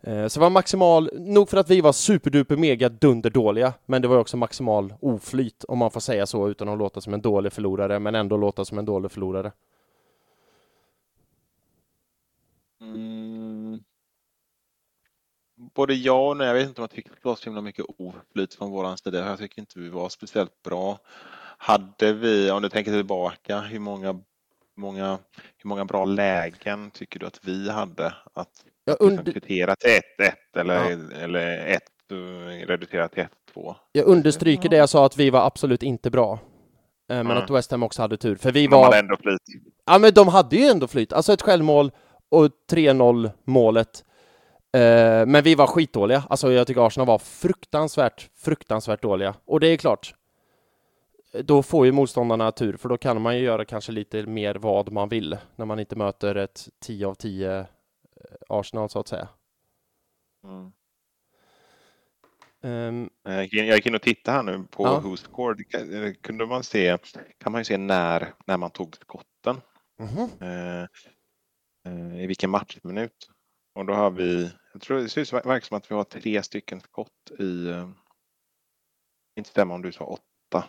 [0.00, 4.08] Eh, så det var maximal, nog för att vi var superduper mega dunderdåliga, men det
[4.08, 7.52] var också maximal oflyt, om man får säga så utan att låta som en dålig
[7.52, 9.52] förlorare, men ändå låta som en dålig förlorare.
[12.80, 13.47] Mm.
[15.58, 16.46] Både ja och nej.
[16.46, 19.18] Jag vet inte om jag tycker det var så himla mycket oflyt från våran sida.
[19.28, 20.98] Jag tycker inte vi var speciellt bra.
[21.58, 24.20] Hade vi, om du tänker tillbaka, hur många
[24.76, 25.18] många,
[25.56, 29.90] hur många bra lägen tycker du att vi hade att Ja, liksom under- kvittera till
[29.90, 31.82] 1-1 eller, eller 1
[32.68, 33.74] reducerat till 1-2?
[33.92, 36.32] Jag understryker det jag sa att vi var absolut inte bra.
[36.32, 36.38] Eh,
[37.16, 37.36] Men Mm.
[37.38, 38.84] att West Ham också hade tur, för vi De var...
[38.84, 39.42] hade ändå flyt.
[39.86, 41.12] Ja, men de hade ju ändå flyt.
[41.12, 41.92] Alltså ett självmål
[42.28, 44.04] och 3-0 målet.
[44.78, 46.22] Eh, men vi var skitdåliga.
[46.30, 49.34] Alltså jag tycker Arsenal var fruktansvärt, fruktansvärt dåliga.
[49.44, 50.14] Och det är klart,
[51.44, 54.92] då får ju motståndarna tur, för då kan man ju göra kanske lite mer vad
[54.92, 57.66] man vill när man inte möter ett 10 av 10
[58.48, 59.28] Arsenal så att säga.
[60.44, 60.72] Mm.
[62.62, 63.44] Ehm, Jag
[63.76, 65.00] gick in- och tittade här nu på Ja.
[65.00, 65.70] Who Scored.
[65.70, 66.98] Kan- Kunde man se,
[67.38, 69.60] kan man ju se när, när man tog skotten.
[69.98, 70.28] mhm.
[70.40, 70.82] Eh,
[71.92, 73.30] eh, I vilken matchminut.
[73.74, 76.04] Och då har vi, jag tror det ser ut som- verkar som att vi har
[76.04, 77.88] tre stycken skott i, eh,
[79.36, 80.68] inte stämma om du sa åtta.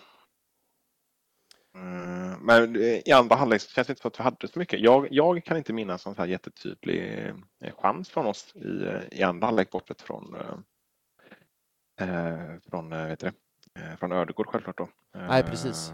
[1.75, 4.79] Eh, Men eh, i andra halvlek känns det inte som att vi hade så mycket.
[4.79, 7.33] Jag, jag kan inte minnas en så här jättetydlig
[7.77, 10.35] chans från oss i, i andra halvlek bortsett från
[11.99, 13.31] eh, från, vet du
[13.73, 14.89] det, från Ödegård självklart då.
[15.11, 15.93] Nej, precis.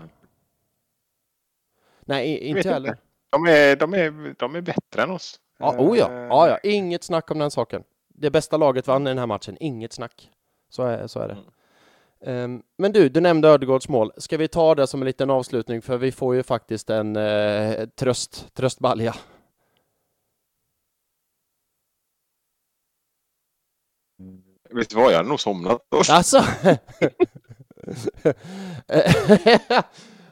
[2.01, 2.97] Nej, inte heller.
[3.29, 5.41] De är, de, är, de är bättre än oss.
[5.57, 6.11] Ja, oh ja.
[6.11, 7.83] Ja, ja, inget snack om den saken.
[8.17, 10.29] Det bästa laget vann i den här matchen, inget snack.
[10.69, 11.33] Så är, så är det.
[11.33, 11.45] Mm.
[12.25, 14.11] Ehm, men du, du nämnde Ödegårds mål.
[14.17, 17.85] Ska vi ta det som en liten avslutning, för vi får ju faktiskt en eh,
[17.85, 19.15] tröst, tröstbalja.
[24.69, 25.81] Vet du vad, jag hade nog somnat.
[26.09, 26.43] Alltså!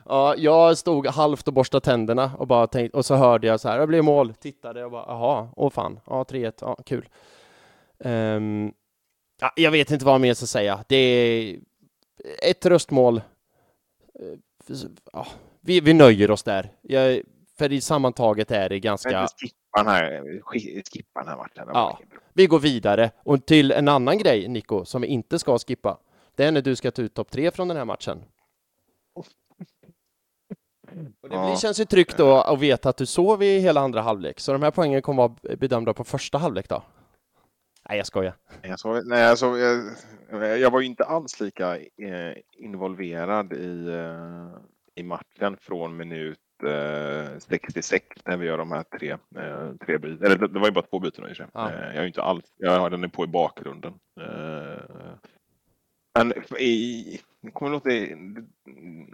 [0.05, 3.69] ja, jag stod halvt och borstade tänderna och bara tänkte, och så hörde jag så
[3.69, 7.09] här, det blev mål, tittade och bara, jaha, åh fan, ja 3-1, ja kul.
[9.41, 10.84] Ja, jag vet inte vad mer jag ska säga.
[10.88, 11.60] Det är
[12.49, 13.18] ett röstmål.
[13.18, 13.24] Eh,
[15.14, 15.28] Ja,
[15.62, 16.72] vi, vi nöjer oss där.
[16.82, 17.22] Jag,
[17.58, 19.28] för i sammantaget är det ganska...
[19.38, 21.64] Skippa den här, sk- skippa den här matchen.
[21.68, 21.99] Ja.
[22.34, 23.12] Vi går vidare.
[23.24, 25.97] Och till en annan grej, Nico, som vi inte ska skippa.
[26.36, 28.24] Det är när du ska ta ut topp tre från den här matchen.
[31.22, 31.58] Och det Ja.
[31.58, 34.39] känns ju tryggt då att veta att du sov i hela andra halvlek.
[34.39, 36.84] Så de här poängen kommer vara bedömda på första halvlek då?
[37.89, 38.34] Nej, jag skojar.
[38.61, 44.57] Jag, såg, nej, såg, jag, jag var ju inte alls lika eh, involverad i, eh,
[44.95, 50.25] i matchen från minut eh, 66 när vi gör de här tre, eh, tre byten.
[50.25, 51.45] Eller det, var ju bara två byten i sig.
[51.53, 51.71] Ja.
[51.71, 53.93] Eh, jag är inte alls, jag har den på i bakgrunden.
[54.21, 55.13] Eh,
[56.19, 57.19] men i,
[57.53, 57.89] kommer låta,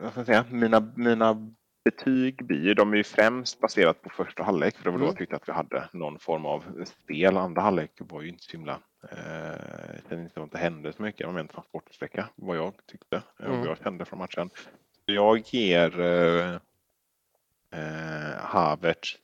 [0.03, 1.53] vad ska jag säga, mina, mina
[1.83, 5.07] betyg blir de är ju främst baserat på första halvlek för det var då Mm.
[5.11, 7.37] jag tyckte att vi hade någon form av spel.
[7.37, 8.79] Andra halvlek var ju inte så himla,
[9.11, 11.27] eh, kände inte att det hände så mycket.
[11.27, 13.65] Det var en transportsträcka vad jag tyckte eh, och Mm.
[13.67, 14.49] jag kände från matchen.
[15.05, 16.53] Jag ger eh,
[17.73, 19.17] eh, Havertz,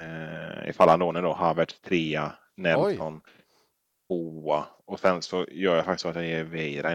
[0.00, 3.20] eh, ifall han lånar då, Havertz trea, Nelson
[4.08, 6.92] tvåa och sen så gör jag faktiskt så att jag ger Veira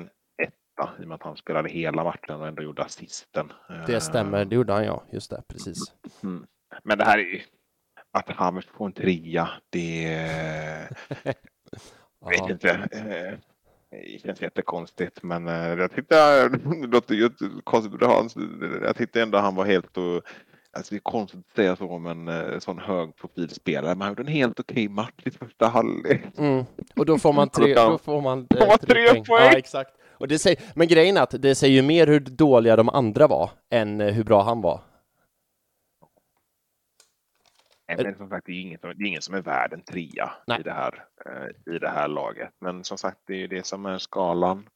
[0.74, 3.52] etta i och med att han spelade hela matchen och ändå gjorde assisten.
[3.88, 5.04] Det Eh, stämmer, det gjorde han ja.
[5.12, 5.78] Just det, precis.
[6.24, 6.46] Mm.
[6.84, 7.42] Men det här är ju
[8.12, 10.08] att Havertz får en trea, det
[11.24, 11.38] vet
[12.40, 12.50] Ja.
[12.50, 12.70] inte.
[12.92, 13.40] eh,
[13.90, 18.02] Det känns jättekonstigt men eh, jag tyckte det låter konstigt.
[18.84, 20.22] Jag tyckte ändå han var helt och
[20.76, 23.90] Alltså det är konstigt att säga så om en sån hög profilspelare.
[23.96, 26.22] Men han gjorde en helt okej match i första halvlek.
[26.38, 26.64] Mm.
[26.96, 29.24] Och då får man tre, då får man, eh, man tre poäng.
[29.28, 29.92] Ja, exakt.
[30.24, 33.28] Och det säger, men grejen är att det säger ju mer hur dåliga de andra
[33.28, 34.82] var än eh, hur bra han var.
[37.88, 40.32] Nej, men som sagt, det är, ingen, det är ingen som är värd en trea
[40.60, 42.50] i det, här, eh, i det här laget.
[42.60, 44.70] Men som sagt, det är ju det som är skalan.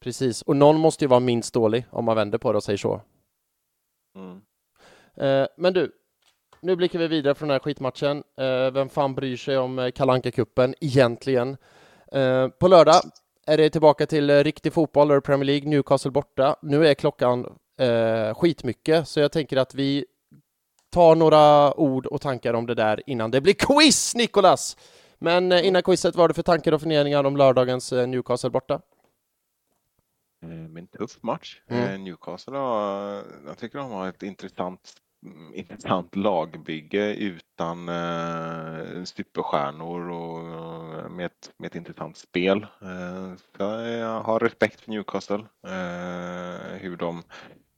[0.00, 2.76] Precis, och någon måste ju vara minst dålig om man vänder på det och säger
[2.76, 3.00] så.
[4.14, 4.40] Mm.
[5.16, 5.92] Eh, men du,
[6.60, 8.22] nu blickar vi vidare från den här skitmatchen.
[8.72, 11.56] Vem fan bryr sig om kalanka kuppen egentligen?
[12.58, 13.02] På lördag
[13.46, 16.56] är det tillbaka till eh, riktig fotboll, eller Premier League, Newcastle borta.
[16.62, 20.04] Nu är klockan eh, skitmycket, så jag tänker att vi
[20.90, 24.76] tar några ord och tankar om det där innan det blir quiz, Nikolas!
[25.18, 28.50] Men eh, innan quizet, vad har du för tankar och funderingar om lördagens eh, Newcastle
[28.50, 28.80] borta?
[30.42, 31.60] En tuff match.
[31.68, 32.04] Mm.
[32.04, 34.94] Newcastle har, jag tycker de har ett intressant
[35.52, 42.66] intressant lagbygge utan eh, superstjärnor och eh, med ett, med ett intressant spel.
[42.82, 47.22] Eh, jag har respekt för Newcastle, eh, hur, de,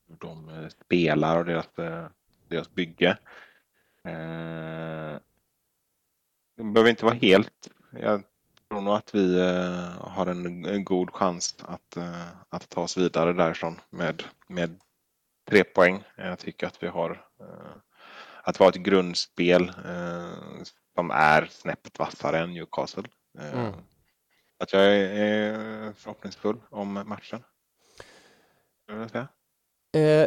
[0.08, 2.06] hur de eh, spelar och deras, eh,
[2.48, 3.18] deras bygge.
[4.04, 5.18] Eh,
[6.56, 7.70] det behöver inte vara helt.
[7.90, 8.22] Jag
[8.68, 11.96] tror nog att vi eh, har en, en, god chans att,
[12.48, 14.80] att ta oss vidare därifrån med, med
[15.48, 16.04] tre poäng.
[16.16, 17.76] Jag tycker att vi har eh,
[18.42, 20.62] att har ett grundspel eh,
[20.94, 23.04] som är snäppet vassare än Newcastle.
[23.38, 23.72] Eh, mm.
[24.58, 27.42] Att jag är förhoppningsfull om matchen.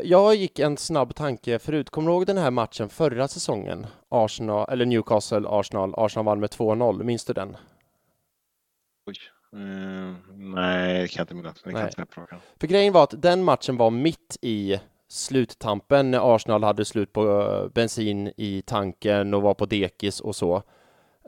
[0.03, 1.89] Jag gick en snabb tanke förut.
[1.89, 3.87] Kommer du ihåg den här matchen förra säsongen?
[4.09, 5.93] Arsenal, eller Newcastle, Arsenal.
[5.97, 7.03] Arsenal vann med 2-0.
[7.03, 7.57] Minns du den?
[9.07, 9.15] Oj.
[9.53, 11.61] Mm, nej, det kan jag inte minnas.
[12.59, 14.79] För grejen var att den matchen var mitt i
[15.11, 20.35] sluttampen när Arsenal hade slut på eh, bensin i tanken och var på dekis och
[20.35, 20.63] så.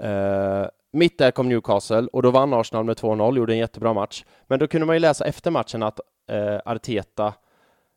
[0.03, 4.25] Uh, mitt där kom Newcastle och då vann Arsenal med 2-0, gjorde en jättebra match.
[4.47, 5.99] Men då kunde man ju läsa efter matchen att
[6.31, 7.33] uh, Arteta,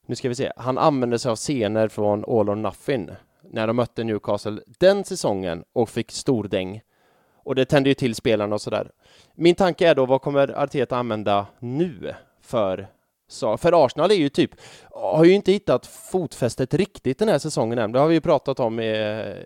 [0.06, 3.10] nu ska vi se, han använde sig av scener från All or Nothing
[3.42, 6.80] när de mötte Newcastle den säsongen och fick stordäng.
[7.44, 8.90] Och det tände ju till spelarna och sådär.
[9.34, 12.88] Min tanke är då, vad kommer Arteta använda nu för
[13.28, 14.50] så, för Arsenal är ju typ,
[14.90, 17.92] har ju inte hittat fotfästet riktigt den här säsongen än.
[17.92, 18.90] Det har vi ju pratat om i,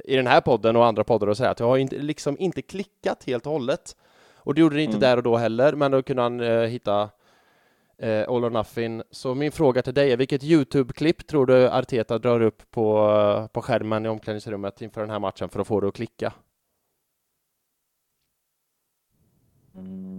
[0.05, 2.37] i den här podden och andra poddar och så här, att det har inte, liksom
[2.39, 3.97] inte klickat helt och hållet.
[4.35, 5.01] Och det gjorde det inte mm.
[5.01, 7.11] där och då heller, men då kunde han eh, hitta
[7.99, 9.03] eh, All or Nothing.
[9.11, 13.63] Så min fråga till dig är, vilket YouTube-klipp tror du Arteta drar upp på, på
[13.63, 16.33] skärmen i omklädningsrummet inför den här matchen för att få det att klicka?
[19.75, 20.10] Mm.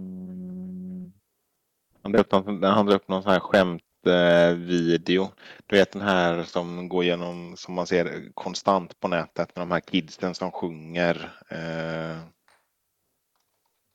[2.02, 5.28] Han drar upp någon, han drar upp någon sån här skämtvideo.
[5.66, 9.70] Du vet den här som går igenom, som man ser konstant på nätet med de
[9.70, 11.32] här kidsen som sjunger.
[11.48, 12.18] Eh,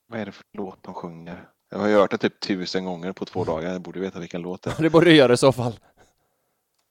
[0.07, 1.49] vad är det för låt de sjunger?
[1.69, 3.71] Jag har hört det typ tusen gånger på två dagar.
[3.71, 4.75] Jag borde veta vilken låt det är.
[4.83, 5.73] Det borde du göra i så fall.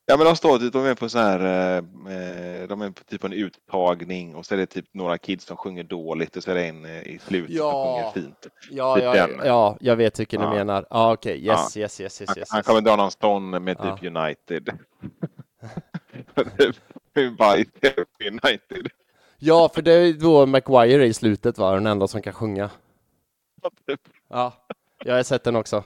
[0.09, 3.24] Ja men de står typ, de är på så här, eh, de är på typ
[3.24, 6.54] en uttagning och så är det typ några kids som sjunger dåligt och så är
[6.54, 7.70] det en eh, i slutet ja.
[7.70, 8.46] som sjunger fint.
[8.70, 10.50] Ja, typ ja, ja, jag vet vilken ja.
[10.50, 10.86] du menar.
[10.90, 11.46] Ja, okej, okay.
[11.46, 11.80] yes, ja.
[11.80, 12.48] yes, yes, yes, yes.
[12.50, 14.78] Han, kommer dra någon stånd med typ United.
[18.20, 18.88] United.
[19.38, 22.70] Ja, för det är då Maguire i slutet va, den enda som kan sjunga.
[23.86, 24.00] Typ.
[24.28, 24.52] Ja,
[25.04, 25.84] jag har sett den också.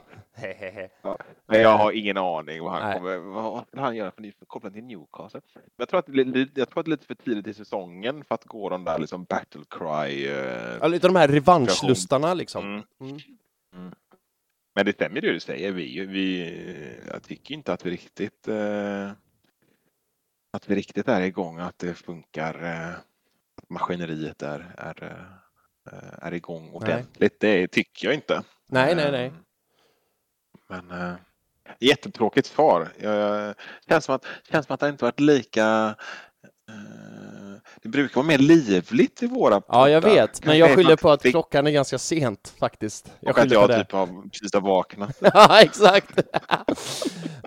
[1.02, 1.18] Ja.
[1.46, 2.94] Men jag har ingen aning vad han Nej.
[2.98, 5.40] kommer, vad han göra för kopplat till Newcastle.
[5.54, 6.08] Men jag tror, att,
[6.54, 8.98] jag tror att det är lite för tidigt i säsongen för att gå de där
[8.98, 10.26] liksom battle cry.
[10.26, 12.64] Eh, ja, lite de här revanschlustarna liksom.
[12.64, 12.84] Mm.
[13.00, 13.18] Mm.
[13.74, 13.94] Mm.
[14.74, 15.72] Men det stämmer det du säger.
[15.72, 19.10] Vi, vi, jag tycker inte att vi riktigt eh,
[20.52, 22.94] att vi riktigt är igång, att det funkar, eh,
[23.56, 25.26] att maskineriet är, är,
[25.92, 27.42] eh, är igång ordentligt.
[27.42, 27.60] Nej.
[27.60, 28.42] Det tycker jag inte.
[28.66, 29.32] Nej, nej, nej.
[30.70, 31.14] Men äh,
[31.78, 32.88] jättetråkigt svar.
[32.98, 33.54] Jag,
[33.88, 35.94] känns, som att, känns som att det inte varit lika
[36.68, 37.00] äh,
[37.82, 39.78] det brukar vara mer livligt i våra poddar.
[39.78, 43.12] Ja, jag vet, men jag skyller på att klockan är ganska sent faktiskt.
[43.20, 45.16] Jag och att jag typ har precis har vaknat.
[45.20, 46.20] ja, exakt.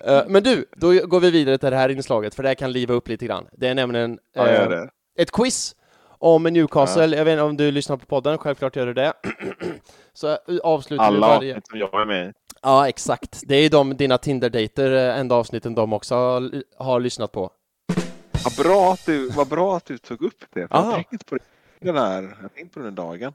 [0.06, 2.72] Eh, men du, då går vi vidare till det här inslaget, för det här kan
[2.72, 3.46] liva upp lite grann.
[3.52, 4.82] Det är nämligen ja, äh,
[5.18, 5.76] ett quiz
[6.18, 7.06] om Newcastle.
[7.06, 7.16] Ja.
[7.16, 9.12] Jag vet inte om du lyssnar på podden, självklart gör du det.
[10.12, 11.60] Så avslutar Alla vi varje...
[11.70, 12.34] som jag är med
[12.64, 13.42] Ja, exakt.
[13.46, 17.50] Det är de dina Tinder-dejter, eh, enda avsnitten de också har, har lyssnat på.
[18.44, 20.68] Vad bra att du, vad bra att du tog upp det.
[20.68, 21.38] För jag tänkte på
[21.80, 23.32] den här, jag tänkte på den dagen.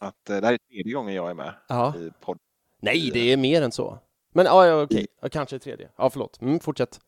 [0.00, 1.96] Att eh, det här är tredje gången jag är med Aha.
[1.96, 2.38] i podd.
[2.80, 3.98] Nej, det är mer än så.
[4.32, 5.88] Men ja, ja okej, ja, kanske tredje.
[5.96, 6.40] Ja, förlåt.
[6.40, 7.00] Mm, fortsätt.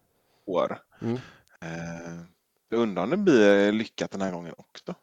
[0.46, 0.78] År.
[1.02, 1.14] Mm.
[1.60, 4.94] Eh, undrar om det blir lyckat den här gången också.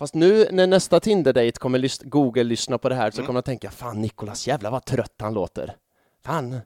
[0.00, 3.26] Fast nu när nästa Tinder-date kommer Google lyssna på det här så mm.
[3.26, 5.76] kommer de tänka fan Nikolas jävlar vad trött han låter.
[6.24, 6.60] Fan.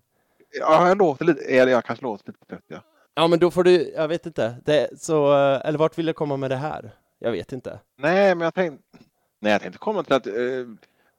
[0.61, 2.81] Ja, jag låter lite, eller jag kanske låter lite trött ja.
[3.15, 6.37] Ja, men då får du, jag vet inte, det, så, eller vart vill jag komma
[6.37, 6.91] med det här?
[7.19, 7.81] Jag vet inte.
[7.99, 8.99] Nej, men jag tänkte,
[9.41, 10.35] nej, jag tänkte komma till att eh,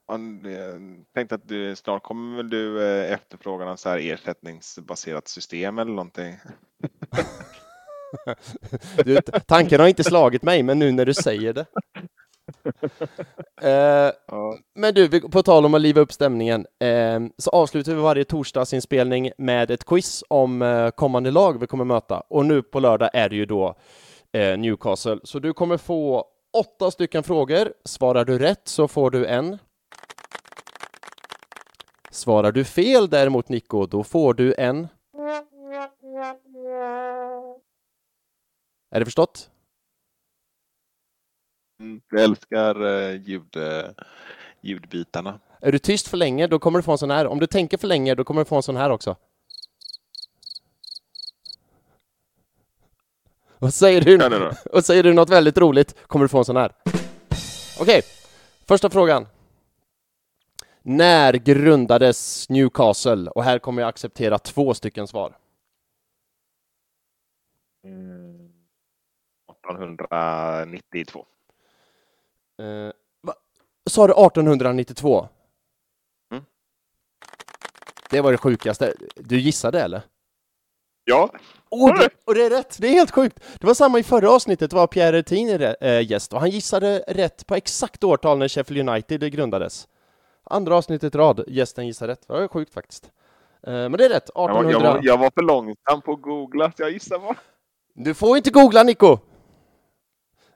[0.07, 5.28] man, eh, tänkte att du, snart kommer väl du eh, efterfråga något så här ersättningsbaserat
[5.28, 6.36] system eller någonting.
[9.06, 11.66] Du, tanken har inte slagit mig, men nu när du säger det.
[13.62, 14.58] Eh, Ja.
[14.76, 19.32] men du, på tal om att liva upp stämningen, eh, så avslutar vi varje torsdagsinspelning
[19.38, 22.20] med ett quiz om eh, kommande lag vi kommer möta.
[22.20, 23.76] Och nu på lördag är det ju då
[24.34, 25.20] eh, Newcastle.
[25.24, 26.26] Så du kommer få
[26.58, 27.74] åtta stycken frågor.
[27.86, 29.58] Svarar du rätt så får du en.
[32.12, 34.88] Svarar du fel däremot, Nico, då får du en.
[38.96, 39.50] Är det förstått?
[42.12, 43.89] Jag älskar eh, ljud, eh,
[44.62, 45.39] ljudbitarna.
[45.62, 47.28] Är du tyst för länge, då kommer du få en sån här.
[47.28, 49.16] Om du tänker för länge, då kommer du få en sån här också.
[53.60, 54.52] Och säger du, Ja, det då.
[54.72, 56.72] och säger du något väldigt roligt, kommer du få en sån här.
[57.80, 58.02] Okej,
[58.66, 59.28] första frågan.
[60.82, 63.30] När grundades Newcastle?
[63.30, 65.38] Och här kommer jag acceptera två stycken svar.
[67.84, 68.25] Mm.
[69.70, 71.26] 1892.
[72.59, 72.91] Eh?
[73.89, 75.28] Sa du 1892?
[76.32, 76.43] Mm.
[78.09, 78.93] Det var det sjukaste.
[79.16, 80.01] Du gissade eller?
[81.03, 81.30] Ja,
[81.70, 82.78] Oh, det, och det är rätt!
[82.80, 83.39] Det är helt sjukt!
[83.59, 87.03] Det var samma i förra avsnittet, det var Pierre Tini äh, gäst och han gissade
[87.07, 89.88] rätt på exakt årtal när Sheffield United grundades.
[90.43, 92.28] Andra avsnittet i rad, gästen gissade rätt.
[92.28, 93.11] Det var sjukt faktiskt.
[93.68, 94.88] Eh, men det är rätt, jag var, 1800.
[94.88, 97.36] jag, var, jag var för långsam på att googla så jag gissar bara.
[97.93, 99.18] Du får inte googla Nico!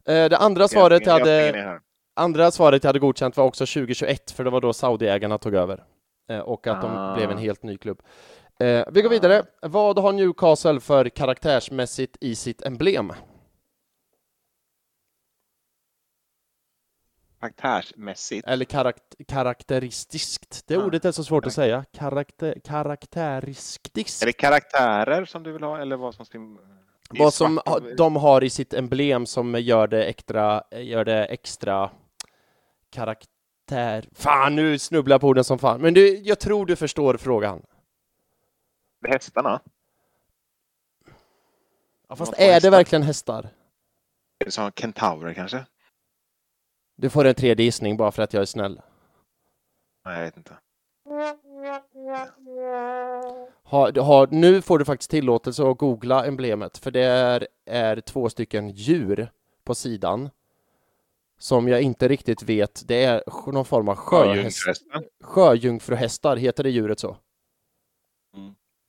[0.09, 1.79] Eh, det andra svaret jag hade,
[2.15, 5.83] andra svaret jag hade godkänt var också 2021, för det var då Saudiägarna tog över.
[6.29, 7.15] Eh, och att de Ah.
[7.15, 8.01] blev en helt ny klubb.
[8.59, 9.43] Eh, vi går vidare.
[9.61, 13.13] Vad har Newcastle för karaktärsmässigt i sitt emblem?
[17.39, 18.47] Karaktärsmässigt.
[18.47, 20.63] Eller karakt karaktäristiskt.
[20.67, 20.83] Det Ja.
[20.85, 21.85] ordet är så svårt att säga.
[21.93, 24.21] Karakter karaktäristiskt.
[24.21, 26.25] Är det karaktärer som du vill ha eller vad som
[27.17, 27.59] Vad som
[27.97, 31.91] de har i sitt emblem som gör det extra, gör det extra
[32.89, 34.09] karaktär...
[34.13, 35.81] Fan, nu snubblar jag på orden som fan.
[35.81, 37.61] Men du, jag tror du förstår frågan.
[39.07, 39.61] Hästarna?
[42.07, 42.71] Ja, fast är det hästar?
[42.71, 43.49] verkligen hästar?
[44.39, 45.65] Är det som kentaurer kanske?
[46.97, 48.81] Du får en tredje gissning bara för att jag är snäll.
[50.05, 50.57] Nej, jag vet inte.
[53.63, 58.29] Har, har, nu får du faktiskt tillåtelse att googla emblemet, för det är, är två
[58.29, 59.31] stycken djur
[59.63, 60.29] på sidan
[61.39, 62.83] som jag inte riktigt vet.
[62.87, 64.57] Det är någon form av sjöhäst,
[65.23, 67.17] sjöjungfruhästar, heter det djuret så?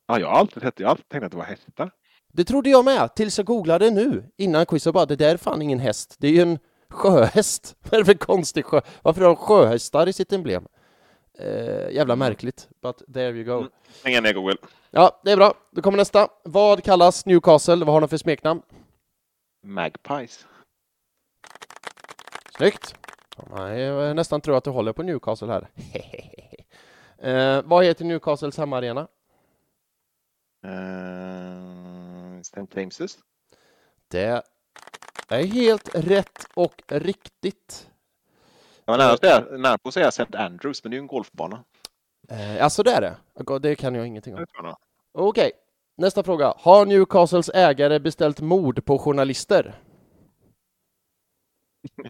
[0.07, 1.91] Ja, jag har alltid, sett- jag har alltid tänkt att det var hästar.
[2.33, 5.61] Det trodde jag med, tills jag googlade nu innan quizet bara, det där är fan
[5.61, 6.59] ingen häst, det är ju en
[6.89, 7.75] sjöhäst.
[7.83, 8.81] Vad är det för konstig sjö?
[9.01, 10.65] Varför har de sjöhästar i sitt emblem?
[11.39, 13.57] Eh, jävla märkligt, but there you go.
[13.57, 13.69] Mm.
[14.05, 14.57] Ingen ner Google.
[14.89, 15.53] Ja, det är bra.
[15.71, 16.27] Då kommer nästa.
[16.43, 17.75] Vad kallas Newcastle?
[17.75, 18.61] Vad har de för smeknamn?
[19.63, 20.47] Magpies.
[22.57, 22.95] Snyggt!
[23.49, 25.67] Ja, Jag nästan tror att du håller på Newcastle här.
[27.57, 29.07] eh, vad heter Newcastles hemmaarena?
[30.65, 32.61] Uh, St.
[32.61, 33.17] James's.
[34.07, 34.43] Det
[35.29, 37.90] är helt rätt och riktigt.
[38.85, 40.37] Jag var nära, säga, nära på att säga St.
[40.37, 41.63] Andrews, men det är ju en golfbana.
[42.29, 43.59] Eh, alltså det är det?
[43.59, 44.45] Det kan jag ingenting om.
[45.13, 45.51] Okej,
[45.97, 46.53] nästa fråga.
[46.57, 49.75] Har Newcastles ägare beställt mord på journalister?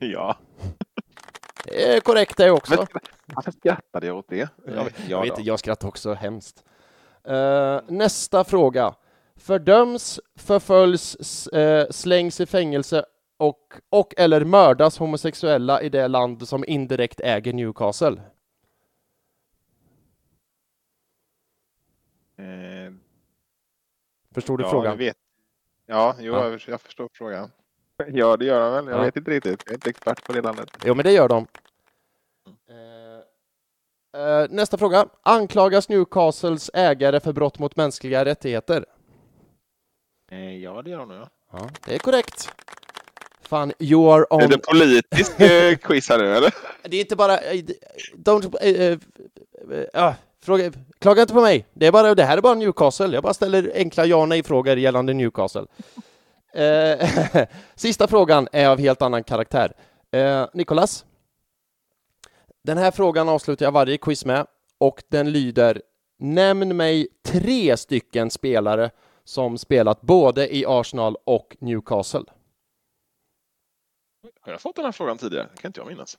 [0.01, 0.37] Ja.
[1.65, 2.75] Det är korrekt det också.
[2.75, 2.87] Men
[3.35, 4.49] varför skrattade jag åt det?
[4.65, 6.63] Jag, vet- Ja, jag vet jag skrattar också hemskt.
[7.23, 8.95] Eh, nästa fråga.
[9.35, 13.05] Fördöms, förföljs, eh, slängs i fängelse
[13.41, 18.21] och, och eller mördas homosexuella i det land som indirekt äger Newcastle?
[22.37, 22.93] Eh,
[24.33, 24.97] Förstod du ja, frågan?
[24.97, 25.17] Vet.
[25.85, 26.49] Ja, jo, Ja.
[26.49, 27.51] Jag, jag förstår frågan.
[28.07, 28.93] Ja, det gör han väl.
[28.93, 29.05] Jag Ja.
[29.05, 29.63] vet inte riktigt.
[29.65, 30.69] Jag är inte expert på det landet.
[30.85, 31.47] Jo, men det gör de.
[32.69, 35.05] Eh, eh, nästa fråga.
[35.21, 38.85] Anklagas Newcastles ägare för brott mot mänskliga rättigheter?
[40.31, 41.17] Eh, ja, det gör han nog.
[41.17, 41.29] Ja.
[41.51, 42.49] Ja, det är korrekt.
[43.51, 44.41] Fan, you are on...
[44.41, 46.53] Är det politisk eh, quiz här nu, eller?
[46.83, 47.37] Det är inte bara...
[47.37, 47.63] eh,
[48.15, 48.55] Don't...
[48.61, 48.97] eh,
[49.93, 51.65] ah, fråga, klaga inte på mig.
[51.73, 53.13] Det, är bara, det här är bara Newcastle.
[53.13, 55.65] Jag bara ställer enkla ja nej-frågor gällande Newcastle.
[57.75, 59.73] Sista frågan är av helt annan karaktär.
[60.53, 61.05] Nicolas?
[62.63, 64.45] Den här frågan avslutar jag varje quiz med
[64.77, 65.81] och den lyder
[66.19, 68.89] Nämn mig tre stycken spelare
[69.23, 72.23] som spelat både i Arsenal och Newcastle.
[74.51, 75.49] Har jag fått den här frågan tidigare?
[75.55, 76.17] Det kan inte jag minnas.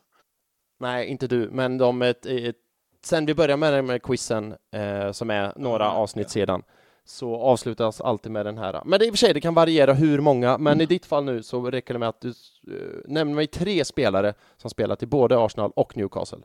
[0.79, 2.57] Nej, inte du, men de ett, ett,
[3.05, 6.63] sen vi började med den med quizen, eh, som är några Ja, avsnitt sedan,
[7.05, 8.83] så avslutas alltid med den här.
[8.85, 11.25] Men det i och för sig, det kan variera hur många, men i ditt fall
[11.25, 15.07] nu så räcker det med att du eh, nämner mig tre spelare som spelat i
[15.07, 16.43] både Arsenal och Newcastle.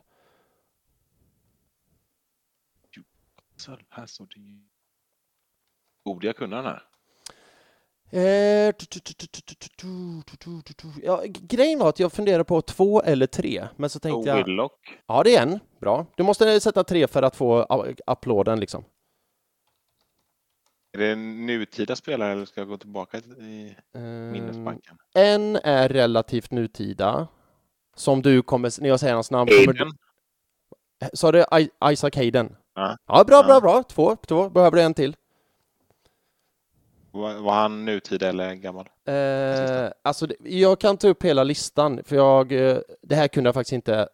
[3.90, 4.62] Här står det.
[6.06, 6.84] Borde jag kunna den här?
[11.04, 15.00] Ja, grejen var att jag funderade på två eller tre, men så tänkte jag, Willock.
[15.08, 16.06] ja det är en, bra.
[16.16, 17.66] Du måste sätta tre för att få
[18.06, 18.84] applåden liksom.
[20.94, 24.98] Är det en nutida spelare eller ska jag gå tillbaka i Ehm, minnesbanken?
[25.14, 27.28] En är relativt nutida,
[27.96, 29.92] som du kommer, när jag säger hans namn, Aiden.
[31.14, 31.46] sa du
[31.92, 32.56] Isaac Hayden?
[32.76, 32.98] Ja.
[33.08, 33.84] Ja, bra, bra, bra.
[33.84, 34.50] Två, två.
[34.50, 35.16] Behöver du en till?
[37.12, 38.90] Var, var han nutida eller gammal?
[39.06, 43.54] Eh, alltså, jag kan ta upp hela listan, för jag, eh, det här kunde jag
[43.56, 44.08] faktiskt inte,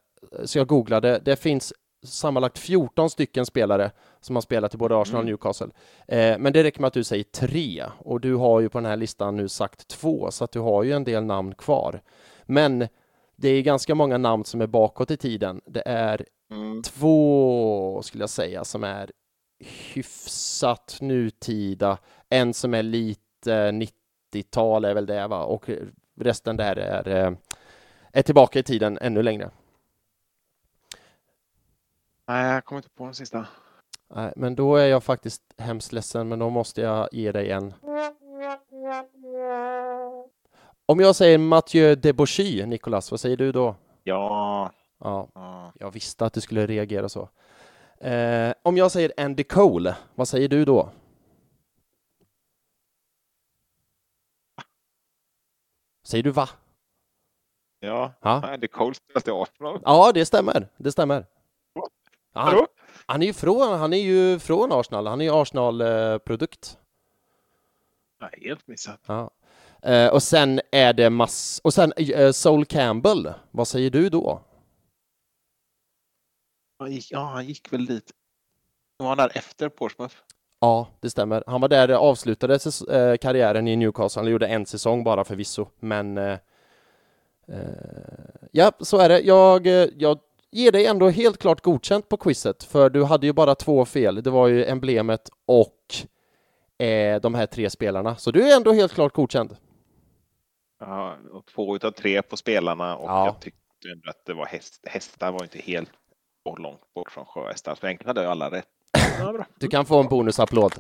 [0.44, 1.22] så jag googlade.
[1.26, 1.74] Det finns
[2.06, 3.92] sammanlagt 14 stycken spelare
[4.22, 5.32] som har spelat i både Arsenal och Mm.
[5.32, 5.68] Newcastle.
[6.08, 8.86] Eh, men det räcker med att du säger tre, och du har ju på den
[8.86, 12.02] här listan nu sagt två, så att du har ju en del namn kvar.
[12.46, 12.88] Men
[13.36, 15.62] det är ganska många namn som är bakåt i tiden.
[15.66, 16.82] Det är Mm.
[16.84, 19.12] två, skulle jag säga, som är
[19.64, 21.98] hyfsat nutida.
[22.30, 25.44] En som är lite 90-tal är väl det, va?
[25.44, 25.70] Och
[26.20, 27.34] resten där är, eh,
[28.12, 29.50] är tillbaka i tiden ännu längre.
[32.28, 33.46] Nej, jag kommer inte på den sista.
[34.16, 37.74] Nej, Men då är jag faktiskt hemskt ledsen, men då måste jag ge dig en.
[40.86, 43.76] Om jag säger Mathieu Debauchy, Nicolas, vad säger du då?
[44.04, 44.72] Ja.
[45.00, 45.72] Ja, ja.
[45.80, 47.30] jag visste att du skulle reagera så.
[48.04, 50.90] Eh, om jag säger Andy Cole, vad säger du då?
[56.04, 56.50] Säger du va?
[57.80, 58.14] Ja.
[58.22, 59.82] Det är Cole spelat i Arsenal.
[59.86, 60.68] ja det stämmer.
[60.78, 61.26] Det stämmer.
[62.34, 62.66] Han,
[63.06, 65.08] han, är ju från, han är ju från Arsenal.
[65.08, 66.78] Han är ju Arsenal-produkt.
[68.22, 69.00] Nej, helt missat.
[69.06, 69.32] Ja.
[69.82, 71.62] Eh, och sen är det mass...
[71.64, 74.42] Och sen eh, Sol Campbell, vad säger du då?
[76.84, 78.12] Han gick, ja, han gick väl dit.
[78.98, 80.16] Var han där efter Portsmouth?
[80.60, 81.44] Ja, det stämmer.
[81.48, 84.22] Han var där, avslutade säs- eh, karriären i Newcastle.
[84.22, 86.38] Han gjorde en säsong bara förvisso, men eh,
[87.48, 87.60] eh,
[88.52, 89.20] ja, så är det.
[89.20, 90.20] Jag, eh, jag
[90.52, 94.24] ger dig ändå helt klart godkänt på quizet, för du hade ju bara två fel.
[94.24, 95.96] Det var ju emblemet och
[96.86, 99.56] eh, de här tre spelarna, så du är ändå helt klart godkänd.
[100.80, 103.26] Ja, och två utav tre på spelarna och Ja.
[103.26, 103.60] jag tyckte
[103.92, 105.90] ändå att det var häst, hästar var inte helt
[106.46, 107.76] bort- långt bort från sjöhästar.
[107.76, 108.68] Så egentligen hade jag alla rätt.
[109.20, 109.46] Ja, bra.
[109.60, 110.74] Du kan få en bonusapplåd.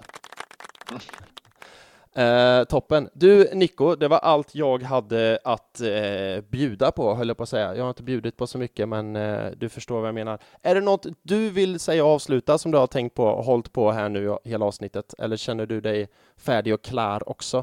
[2.15, 3.09] Eh, toppen.
[3.13, 7.49] Du Nico, det var allt jag hade att eh, bjuda på, höll jag på att
[7.49, 7.75] säga.
[7.75, 10.39] Jag har inte bjudit på så mycket, men eh, du förstår vad jag menar.
[10.61, 13.73] Är det något du vill säga och avsluta som du har tänkt på och hållit
[13.73, 15.13] på här nu hela avsnittet?
[15.19, 16.07] Eller känner du dig
[16.37, 17.57] färdig och klar också?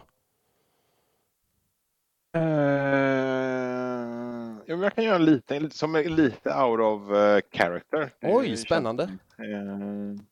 [2.34, 3.69] Eh, men
[4.78, 8.12] jag kan göra en liten, lite, som är lite out of eh, character.
[8.22, 9.02] Oj, spännande.
[9.38, 10.22] Eh,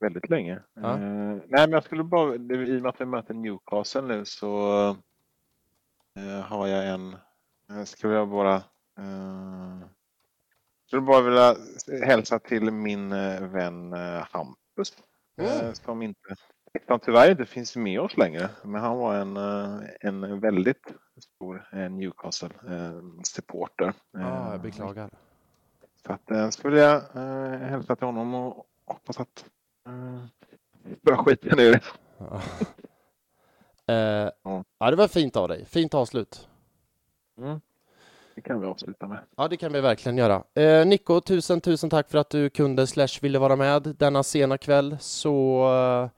[0.00, 0.62] väldigt länge.
[0.74, 0.92] Ja.
[0.92, 4.96] Eh, nej, men jag skulle bara, i och med att vi möter Newcastle nu så
[6.44, 7.16] har jag en,
[7.68, 8.62] jag skulle jag bara
[10.86, 11.56] skulle bara vilja
[12.06, 13.10] hälsa till min
[13.52, 13.92] vän
[14.30, 14.92] Hampus
[15.40, 15.74] Mm.
[15.74, 16.34] som inte
[16.86, 18.48] som tyvärr inte finns med oss längre.
[18.62, 23.92] Men han var en, eh, en väldigt stor eh, Newcastle-supporter.
[24.12, 25.10] Ja, jag beklagar.
[26.06, 29.44] Så att, eh, skulle jag eh, hälsa till honom och hoppas att
[29.86, 30.24] eh,
[31.02, 31.72] börja skita nu.
[31.72, 31.80] det.
[32.18, 32.40] Ja.
[33.94, 34.30] Eh,
[34.78, 35.64] ja, det var fint av dig.
[35.64, 36.48] Fint avslut.
[37.38, 37.60] Mm.
[38.34, 39.18] Det kan vi avsluta med.
[39.36, 40.42] Ja, det kan vi verkligen göra.
[40.54, 44.58] Eh, Nico, tusen, tusen tack för att du kunde slash ville vara med denna sena
[44.58, 44.96] kväll.
[45.00, 46.08] Så eh,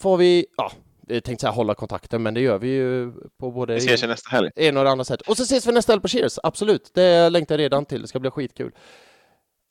[0.00, 0.72] får vi, ja,
[1.06, 4.06] jag tänkte säga hålla kontakten, men det gör vi ju på både Vi ses ju
[4.06, 4.50] nästa helg.
[4.56, 5.20] en och det andra sätt.
[5.20, 6.90] Och så ses vi nästa helg på Cheers, absolut.
[6.94, 8.72] Det längtar jag redan till, det ska bli skitkul.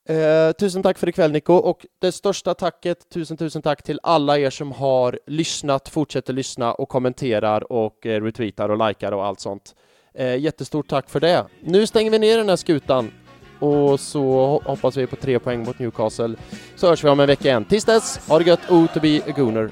[0.10, 4.40] Eh, tusen tack för ikväll Nico och det största tacket, tusen tusen tack till alla
[4.40, 9.40] er som har lyssnat, fortsätter lyssna och kommenterar och eh, retweetar och likar och allt
[9.40, 9.76] sånt.
[10.16, 11.46] Eh, jättestort tack för det.
[11.62, 13.12] Nu stänger vi ner den här skutan
[13.60, 16.36] och så ho- hoppas vi på tre poäng mot Newcastle.
[16.76, 17.66] Så hörs vi om en vecka igen.
[17.66, 19.72] Tills dess, ha det gött, O to be a gooner.